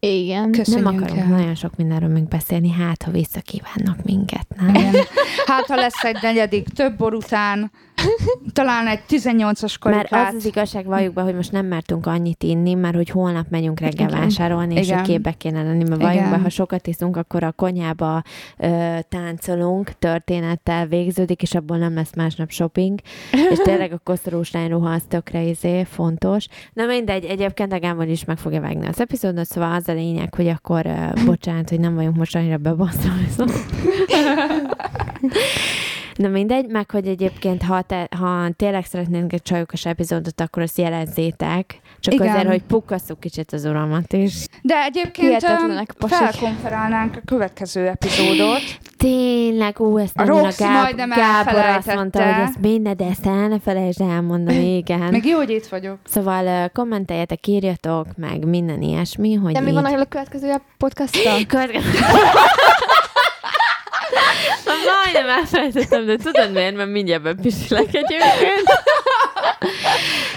[0.00, 0.52] Igen.
[0.52, 1.38] Köszönjük nem akarunk el.
[1.38, 4.74] nagyon sok mindenről még beszélni, hát ha visszakívánnak minket, nem?
[4.74, 4.94] igen.
[5.46, 7.70] Hát, ha lesz egy negyedik több bor után,
[8.52, 10.28] talán egy 18-as Mert karikát.
[10.28, 13.80] az az igazság, valljuk be, hogy most nem mertünk annyit inni, mert hogy holnap megyünk
[13.80, 14.20] reggel Igen.
[14.20, 14.98] vásárolni, és Igen.
[14.98, 18.22] a képbe kéne lenni, mert valljuk be, ha sokat iszunk, akkor a konyhába
[18.58, 23.00] ö, táncolunk, történettel végződik, és abból nem lesz másnap shopping,
[23.50, 26.46] és tényleg a koszorús lányruha az tökre izé, fontos.
[26.72, 30.34] Na mindegy, egyébként a Gábor is meg fogja vágni az epizódot, szóval az a lényeg,
[30.34, 33.56] hogy akkor, ö, bocsánat, hogy nem vagyunk most annyira bebaszolni, szóval.
[36.18, 40.78] Na mindegy, meg hogy egyébként, ha, te, ha tényleg szeretnénk egy csajokos epizódot, akkor azt
[40.78, 41.80] jelezzétek.
[42.00, 42.28] Csak Igen.
[42.28, 44.46] azért, hogy pukkasszuk kicsit az uramat is.
[44.62, 45.46] De egyébként
[45.98, 46.16] pasik.
[46.16, 48.62] felkonferálnánk a következő epizódot.
[48.96, 53.04] Tényleg, ú, ezt A nagyon a, Gáb- majdnem Gábor azt mondta, hogy ezt minden, de
[53.04, 55.10] ezt el ne felejtsd elmondani, igen.
[55.10, 55.98] Meg jó, hogy itt vagyok.
[56.04, 59.74] Szóval kommenteljetek, írjatok, meg minden ilyesmi, hogy De mi így...
[59.74, 61.46] van a következő podcasttal?
[61.46, 61.88] Következő...
[65.04, 66.76] Majdnem elfelejtettem, de tudod miért?
[66.76, 68.62] Mert mindjárt bepisilek egyébként.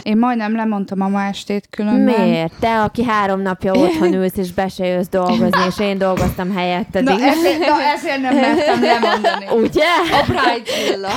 [0.03, 2.27] Én majdnem lemondtam a ma estét különben.
[2.27, 2.53] Miért?
[2.59, 7.03] Te, aki három napja otthon ülsz, és be se jössz dolgozni, és én dolgoztam helyetted.
[7.03, 9.45] Na ezért, na ezért nem mertem lemondani.
[9.51, 9.85] Ugye?
[10.11, 11.09] A Bridezilla.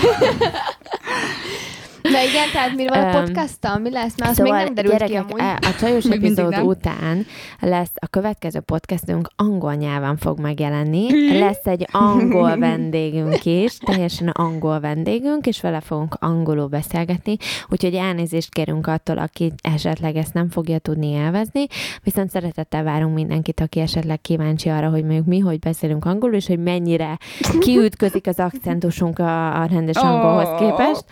[2.14, 3.78] De igen, tehát mi van a podcasttal?
[3.78, 4.18] Mi lesz?
[4.18, 5.40] Mert az még nem derült ki gyerekek, amúgy.
[5.40, 7.26] e- a csajos epizód után
[7.60, 11.06] lesz a következő podcastünk angol nyelven fog megjelenni.
[11.38, 17.36] Lesz egy angol vendégünk is, teljesen angol vendégünk, és vele fogunk angolul beszélgetni,
[17.68, 21.66] úgyhogy elnézést kérünk attól, aki esetleg ezt nem fogja tudni élvezni,
[22.02, 26.46] viszont szeretettel várunk mindenkit, aki esetleg kíváncsi arra, hogy mondjuk mi, hogy beszélünk angolul, és
[26.46, 27.18] hogy mennyire
[27.64, 30.56] kiütközik az akcentusunk a, a rendes angolhoz Ó.
[30.56, 31.04] képest,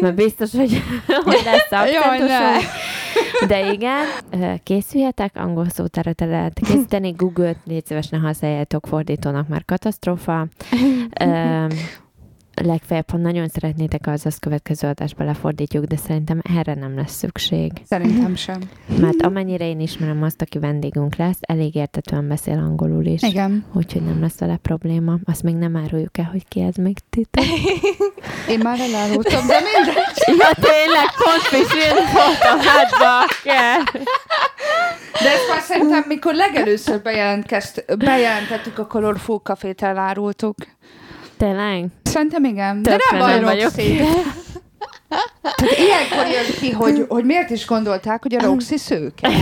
[0.00, 0.82] mert biztos, hogy,
[1.24, 2.72] hogy lesz akcentusunk.
[3.46, 4.06] De igen,
[4.62, 10.46] készüljetek, angol szótárat lehet készíteni, Google-t légy szíves, ne használjátok fordítónak, már katasztrófa.
[12.64, 17.72] Legfeljebb, ha nagyon szeretnétek, az az következő adásba lefordítjuk, de szerintem erre nem lesz szükség.
[17.84, 18.58] Szerintem sem.
[19.00, 23.22] Mert amennyire én ismerem azt, aki vendégünk lesz, elég értetően beszél angolul is.
[23.22, 23.64] Igen.
[23.72, 25.16] Úgyhogy nem lesz vele probléma.
[25.24, 27.44] Azt még nem áruljuk el, hogy ki ez még titok.
[28.52, 29.96] Én már elárultam, de mindegy.
[30.40, 34.02] ja, tényleg, pont pisilni voltam, hát bakker.
[35.22, 37.02] De ezt már szerintem, mikor legelőször
[37.98, 40.54] bejelentettük, a Colorful Cafét elárultuk.
[41.36, 41.86] Tényleg?
[42.10, 42.82] Szerintem igen.
[42.82, 43.72] De nem baj, nem vagyok.
[45.56, 49.28] Tehát ilyenkor jön ki, hogy, hogy miért is gondolták, hogy a Roxy szőke.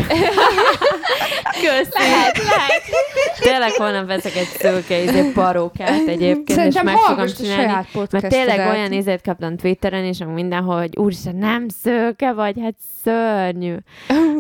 [1.63, 1.91] Köszi.
[1.99, 2.83] Lehet, lehet.
[3.41, 7.63] Tényleg holnap veszek egy szőke izé parókát egyébként, Szerintem és meg fogom csinálni.
[7.63, 12.57] saját Mert tényleg olyan izét kaptam Twitteren is, meg mindenhol, hogy úristen, nem szőke vagy,
[12.63, 13.75] hát szörnyű.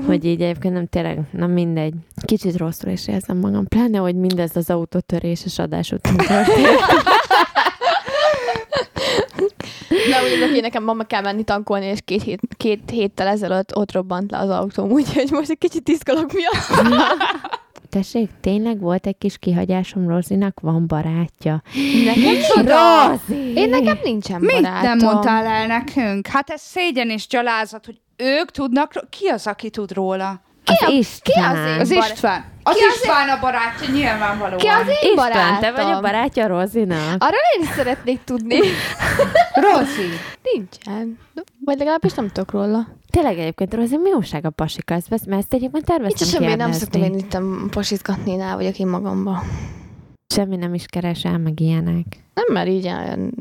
[0.07, 1.95] Hogy így egyébként nem tényleg, na mindegy.
[2.25, 6.67] Kicsit rosszul is érzem magam, pláne, hogy mindez az autótöréses adás után történt.
[10.11, 13.93] Na, úgy hogy nekem mama kell menni tankolni, és két, hét, két héttel ezelőtt ott
[13.93, 16.97] robbant le az autóm, úgyhogy most egy kicsit tiszkolok miatt.
[17.91, 21.63] Tessék, tényleg volt egy kis kihagyásom, Rozinak van barátja.
[22.05, 23.53] Nekem Rozi!
[23.55, 24.83] Én nekem nincsen Mit barátom.
[24.83, 26.27] nem mondtál el nekünk?
[26.27, 30.41] Hát ez szégyen és gyalázat, hogy ők tudnak, ki az, aki tud róla?
[30.65, 31.53] Az a- István.
[31.55, 32.45] ki az én Az Bar- István.
[32.63, 34.59] Az Ki az István a barátja, nyilvánvalóan.
[34.59, 35.61] Ki az én István, barátom?
[35.61, 37.23] te vagy a barátja Rozinak?
[37.23, 38.59] Arra én is szeretnék tudni.
[39.61, 40.09] Rozi.
[40.43, 41.19] Nincsen.
[41.65, 42.87] Vagy legalábbis nem tudok róla.
[43.11, 44.95] Tényleg egyébként Rozi, mi újság a pasika?
[44.95, 47.39] Ezt, vesz- mert ezt egyébként terveztem Nincs semmi, nem szoktam én itt
[47.71, 49.43] pasizgatni, én el vagyok én magamba.
[50.35, 52.05] Semmi nem is keresel, meg ilyenek.
[52.35, 53.33] Nem, mert így olyan...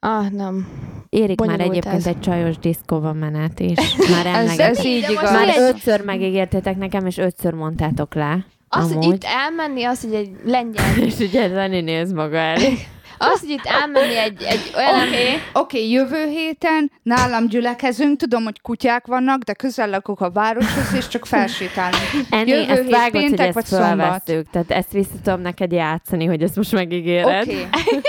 [0.00, 0.68] Ah, nem.
[1.08, 2.06] Érik már Bonyolult egyébként ez.
[2.06, 3.78] egy csajos diszkóba menet is.
[4.10, 5.30] Már Ez, ez így igaz.
[5.30, 8.46] Már egy- ötször megígértétek nekem, és ötször mondtátok le.
[8.68, 9.14] Az, hogy Amúgy.
[9.14, 12.74] itt elmenni, az, hogy egy lengyel, És ugye Zani néz maga elé.
[13.18, 15.40] Az, hogy itt elmenni egy, egy olyan Oké, okay.
[15.52, 21.08] okay, jövő héten nálam gyülekezünk, tudom, hogy kutyák vannak, de közel lakok a városhoz, és
[21.08, 22.02] csak felsétálunk.
[22.30, 24.24] Ennyi, Jövő ezt hét vágod, hogy péntek ezt vagy szombat?
[24.50, 27.42] Tehát ezt vissza tudom neked játszani, hogy ezt most megígéred.
[27.42, 27.66] Oké.
[27.66, 28.00] Okay.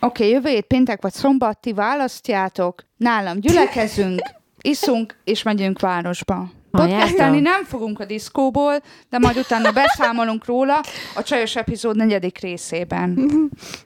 [0.00, 4.20] Oké, okay, jövő hét péntek vagy szombat, ti választjátok, nálam gyülekezünk,
[4.60, 6.50] iszunk, és megyünk városba.
[6.78, 10.80] Podcastelni nem fogunk a diszkóból, de majd utána beszámolunk róla
[11.14, 13.18] a csajos epizód negyedik részében.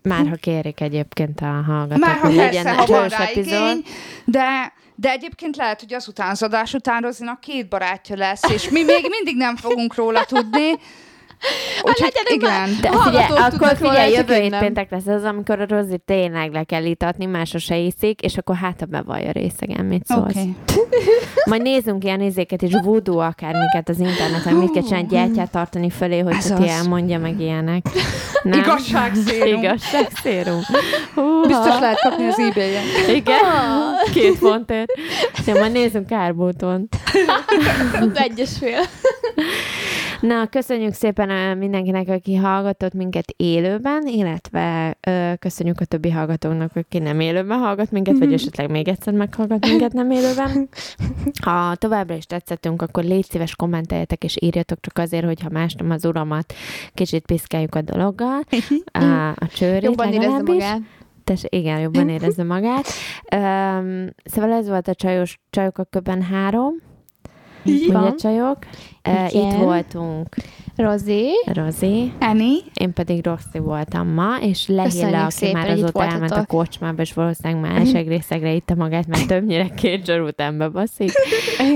[0.03, 3.45] Már ha kérik egyébként a hallgatók, Már ha legyen persze, van csajos epizód.
[3.45, 3.83] igény,
[4.25, 8.83] de, de egyébként lehet, hogy azután az adás után Rozinak két barátja lesz, és mi
[8.83, 10.71] még mindig nem fogunk róla tudni.
[11.83, 12.81] Úgyhogy legyenek már- igen.
[12.81, 16.65] De A figyelj, akkor figyelj, jövő hét péntek lesz az, amikor a Rozi tényleg le
[16.65, 20.31] kell itatni, másra se iszik, és akkor hát a bevallja részegen, mit szólsz.
[20.31, 20.55] Okay.
[21.51, 26.19] Majd nézzünk ilyen izéket és voodoo akármiket az interneten, mit kell csinálni, gyertyát tartani fölé,
[26.19, 26.51] hogy az.
[26.67, 27.87] elmondja meg ilyenek.
[28.43, 28.59] Nem?
[28.59, 29.63] Igazságszérum.
[29.63, 30.61] Igazságszérum.
[31.15, 31.47] Húha.
[31.47, 32.85] Biztos lehet kapni az ebay-en.
[33.17, 33.37] Igen,
[34.13, 34.91] két fontért.
[35.47, 36.89] Ja, majd nézzünk árbóton.
[38.15, 38.81] egyes fél.
[40.21, 46.99] Na, köszönjük szépen mindenkinek, aki hallgatott minket élőben, illetve ö, köszönjük a többi hallgatónak, aki
[46.99, 50.69] nem élőben hallgat minket, vagy esetleg még egyszer meghallgat minket nem élőben.
[51.45, 55.91] Ha továbbra is tetszettünk, akkor légy szíves, kommenteljetek, és írjatok csak azért, hogyha más nem
[55.91, 56.53] az uramat,
[56.95, 58.41] kicsit piszkáljuk a dologgal,
[58.93, 60.81] a, a csőrét Jobban érezze magát.
[61.25, 62.87] Tess, igen, jobban érezze magát.
[63.37, 66.75] Um, szóval ez volt a csajos, Csajok a Köben három.
[67.69, 68.59] Ugye csajok?
[69.09, 70.27] Uh, itt voltunk
[70.79, 72.59] Rozi, Rozi, Annie?
[72.75, 77.13] én pedig Rossi voltam ma, és Lehilla, aki szépen, már azóta elment a kocsmába, és
[77.13, 81.11] valószínűleg már elsegrészegre itta magát, mert többnyire két zsar után bebaszik.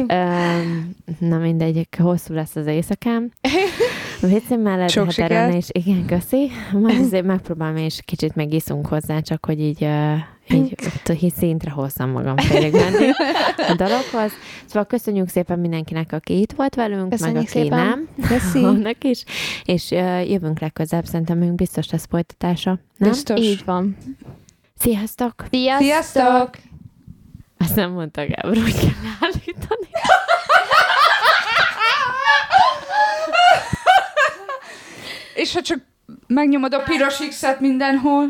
[0.09, 0.95] um,
[1.30, 3.30] na mindegy, hosszú lesz az éjszakám.
[4.20, 6.51] Viccem mellett, Sok hát erre is, igen, köszi.
[6.72, 10.16] Majd azért megpróbálom, és kicsit megiszunk hozzá, csak hogy így, uh,
[10.49, 10.74] így,
[11.22, 13.11] így szintre hozzam magam félig menni
[13.70, 14.32] a dologhoz.
[14.66, 18.09] Szóval köszönjük szépen mindenkinek, aki itt volt velünk, Köszönjük meg aki szépen.
[18.55, 18.64] nem.
[18.74, 19.24] Annak is.
[19.64, 22.78] És uh, jövünk legközelebb, szerintem még biztos lesz folytatása.
[22.97, 23.11] Nem?
[23.11, 23.40] Biztos.
[23.40, 23.97] így van.
[24.78, 25.45] Sziasztok!
[25.51, 25.82] Sziasztok!
[25.86, 26.51] Sziasztok!
[27.59, 28.90] Azt nem mondta Gábor, hogy kell
[29.20, 29.88] állítani.
[35.34, 35.78] És ha csak
[36.33, 38.24] megnyomod a piros X-et mindenhol,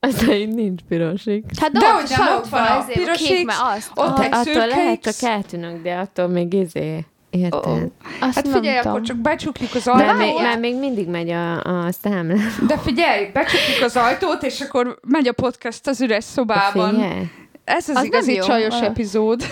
[0.00, 1.44] Az így nincs pirosik.
[1.60, 3.90] Hát De de hogy ott nem, sarokban ott van a piros X, mert azt.
[3.94, 5.18] ott Ah, egy Attól lehet, X.
[5.20, 7.04] csak eltűnök, de attól még izé.
[7.30, 7.66] Érted?
[7.66, 7.72] Ó.
[8.20, 8.92] azt Hát figyelj, tudom.
[8.92, 10.16] akkor csak becsukjuk az De ajtót.
[10.16, 12.34] még, már még mindig megy a, a számla.
[12.66, 16.94] De figyelj, becsukjuk az ajtót, és akkor megy a podcast az üres szobában.
[16.94, 17.22] Figyelj.
[17.64, 18.82] Ez az, Az igazi csajos Ah.
[18.82, 19.42] epizód.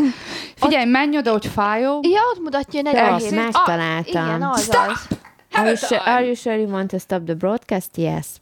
[0.62, 2.00] Figyelj, menj oda, hogy fájó.
[2.02, 3.30] Ja, ott mutatja a Oké, 47.
[3.44, 4.22] megtaláltam.
[4.22, 4.86] Ah, igen, az Stop!
[4.88, 5.06] az.
[5.54, 7.98] Are you, Have sure, are you sure you want to stop the broadcast?
[7.98, 8.41] Yes.